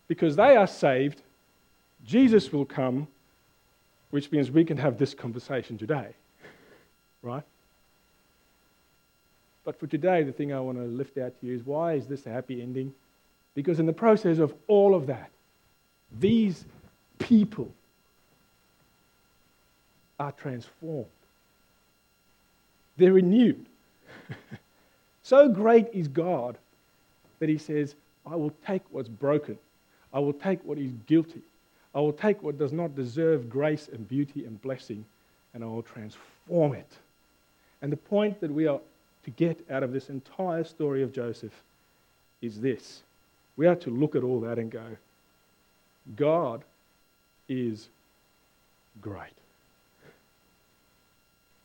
because 0.07 0.35
they 0.35 0.55
are 0.55 0.67
saved, 0.67 1.21
Jesus 2.05 2.51
will 2.51 2.65
come, 2.65 3.07
which 4.09 4.31
means 4.31 4.51
we 4.51 4.65
can 4.65 4.77
have 4.77 4.97
this 4.97 5.13
conversation 5.13 5.77
today. 5.77 6.09
Right? 7.21 7.43
But 9.63 9.79
for 9.79 9.87
today, 9.87 10.23
the 10.23 10.33
thing 10.33 10.51
I 10.51 10.59
want 10.59 10.77
to 10.77 10.83
lift 10.83 11.17
out 11.17 11.39
to 11.39 11.47
you 11.47 11.55
is 11.55 11.65
why 11.65 11.93
is 11.93 12.05
this 12.05 12.25
a 12.25 12.29
happy 12.29 12.61
ending? 12.61 12.93
Because 13.55 13.79
in 13.79 13.85
the 13.85 13.93
process 13.93 14.39
of 14.39 14.53
all 14.67 14.93
of 14.93 15.07
that, 15.07 15.29
these 16.19 16.65
people 17.17 17.71
are 20.19 20.33
transformed. 20.33 21.07
They're 22.97 23.13
renewed. 23.13 23.65
so 25.23 25.49
great 25.49 25.87
is 25.93 26.07
God 26.07 26.57
that 27.39 27.49
He 27.49 27.57
says, 27.57 27.95
I 28.25 28.35
will 28.35 28.53
take 28.65 28.81
what's 28.91 29.09
broken, 29.09 29.57
I 30.13 30.19
will 30.19 30.33
take 30.33 30.63
what 30.63 30.77
is 30.77 30.91
guilty, 31.07 31.41
I 31.93 31.99
will 31.99 32.13
take 32.13 32.41
what 32.41 32.57
does 32.57 32.71
not 32.71 32.95
deserve 32.95 33.49
grace 33.49 33.89
and 33.91 34.07
beauty 34.07 34.45
and 34.45 34.61
blessing, 34.61 35.05
and 35.53 35.63
I 35.63 35.67
will 35.67 35.83
transform 35.83 36.73
it. 36.73 36.91
And 37.81 37.91
the 37.91 37.97
point 37.97 38.39
that 38.41 38.51
we 38.51 38.67
are 38.67 38.79
to 39.25 39.31
get 39.31 39.59
out 39.69 39.83
of 39.83 39.91
this 39.93 40.09
entire 40.09 40.63
story 40.63 41.03
of 41.03 41.13
Joseph 41.13 41.53
is 42.41 42.59
this 42.59 43.03
we 43.55 43.67
are 43.67 43.75
to 43.75 43.89
look 43.89 44.15
at 44.15 44.23
all 44.23 44.39
that 44.41 44.57
and 44.57 44.71
go, 44.71 44.97
God 46.15 46.63
is 47.47 47.87
great. 49.01 49.33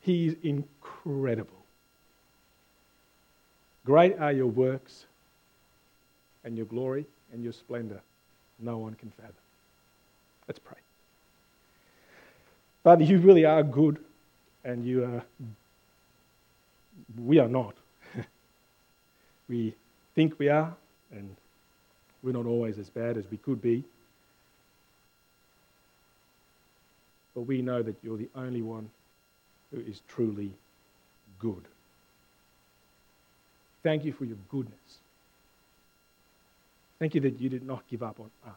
He 0.01 0.27
is 0.27 0.37
incredible. 0.43 1.58
Great 3.89 4.19
are 4.19 4.33
your 4.33 4.49
works, 4.49 5.07
and 6.45 6.59
your 6.59 6.67
glory 6.67 7.07
and 7.33 7.43
your 7.43 7.55
splendor 7.55 8.03
no 8.59 8.77
one 8.77 8.93
can 8.93 9.11
fathom. 9.13 9.33
Let's 10.47 10.59
pray. 10.59 10.77
Father, 12.85 13.05
you 13.05 13.17
really 13.17 13.47
are 13.47 13.63
good, 13.63 13.97
and 14.63 14.85
you 14.85 15.05
are. 15.05 15.23
We 17.17 17.39
are 17.39 17.49
not. 17.49 17.77
we 19.49 19.75
think 20.15 20.39
we 20.39 20.51
are, 20.51 20.75
and 21.11 21.35
we're 22.23 22.33
not 22.33 22.45
always 22.45 22.79
as 22.79 22.91
bad 22.91 23.17
as 23.17 23.25
we 23.31 23.39
could 23.39 23.63
be. 23.63 23.85
But 27.35 27.43
we 27.43 27.63
know 27.63 27.83
that 27.83 27.97
you're 28.03 28.19
the 28.19 28.29
only 28.35 28.61
one 28.61 28.91
who 29.71 29.81
is 29.81 30.03
truly 30.09 30.53
good. 31.39 31.65
Thank 33.83 34.05
you 34.05 34.13
for 34.13 34.25
your 34.25 34.37
goodness. 34.51 34.99
Thank 36.99 37.15
you 37.15 37.21
that 37.23 37.41
you 37.41 37.49
did 37.49 37.65
not 37.65 37.87
give 37.89 38.03
up 38.03 38.19
on 38.19 38.31
us. 38.47 38.55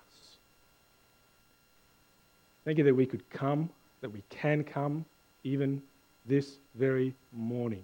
Thank 2.65 2.77
you 2.77 2.83
that 2.83 2.95
we 2.95 3.05
could 3.05 3.27
come, 3.29 3.69
that 4.01 4.09
we 4.09 4.23
can 4.29 4.63
come 4.63 5.05
even 5.43 5.81
this 6.25 6.57
very 6.75 7.13
morning. 7.33 7.83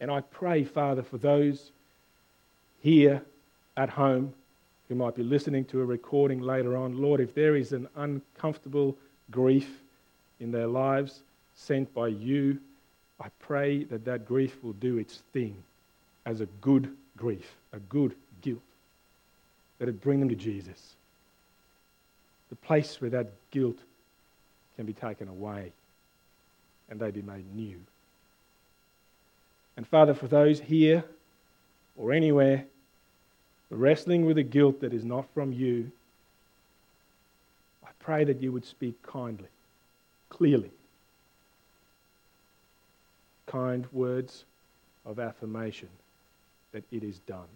And 0.00 0.10
I 0.10 0.20
pray, 0.20 0.64
Father, 0.64 1.02
for 1.02 1.18
those 1.18 1.72
here 2.80 3.22
at 3.76 3.90
home 3.90 4.32
who 4.88 4.94
might 4.94 5.14
be 5.14 5.22
listening 5.22 5.64
to 5.66 5.80
a 5.80 5.84
recording 5.84 6.40
later 6.40 6.76
on, 6.76 7.00
Lord, 7.00 7.20
if 7.20 7.34
there 7.34 7.54
is 7.54 7.72
an 7.72 7.86
uncomfortable 7.96 8.96
grief 9.30 9.68
in 10.40 10.50
their 10.50 10.66
lives 10.66 11.20
sent 11.54 11.92
by 11.94 12.08
you, 12.08 12.58
I 13.20 13.28
pray 13.40 13.84
that 13.84 14.04
that 14.06 14.26
grief 14.26 14.56
will 14.62 14.72
do 14.72 14.98
its 14.98 15.22
thing 15.32 15.54
as 16.24 16.40
a 16.40 16.46
good 16.60 16.94
grief, 17.16 17.54
a 17.72 17.78
good 17.78 18.14
guilt, 18.40 18.60
that 19.78 19.88
it 19.88 20.00
bring 20.00 20.20
them 20.20 20.28
to 20.30 20.34
Jesus. 20.34 20.94
The 22.48 22.56
place 22.56 23.00
where 23.00 23.10
that 23.10 23.28
guilt 23.50 23.78
can 24.76 24.86
be 24.86 24.92
taken 24.92 25.28
away 25.28 25.72
and 26.88 26.98
they 26.98 27.10
be 27.10 27.22
made 27.22 27.44
new. 27.54 27.78
And 29.76 29.86
Father, 29.86 30.14
for 30.14 30.26
those 30.26 30.60
here 30.60 31.04
or 31.96 32.12
anywhere 32.12 32.64
wrestling 33.70 34.26
with 34.26 34.38
a 34.38 34.42
guilt 34.42 34.80
that 34.80 34.92
is 34.92 35.04
not 35.04 35.26
from 35.32 35.52
you, 35.52 35.90
I 37.84 37.88
pray 38.00 38.24
that 38.24 38.42
you 38.42 38.50
would 38.52 38.64
speak 38.64 39.00
kindly, 39.02 39.48
clearly. 40.28 40.70
Kind 43.50 43.86
words 43.92 44.44
of 45.04 45.18
affirmation 45.18 45.88
that 46.72 46.84
it 46.92 47.02
is 47.02 47.18
done 47.20 47.48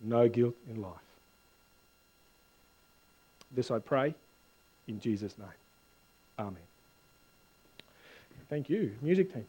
no 0.00 0.28
guilt 0.28 0.54
in 0.68 0.80
life. 0.80 0.94
This 3.52 3.70
I 3.70 3.78
pray 3.78 4.14
in 4.88 5.00
Jesus' 5.00 5.36
name. 5.38 5.48
Amen. 6.38 6.56
Thank 8.48 8.70
you, 8.70 8.92
music 9.02 9.32
team. 9.32 9.46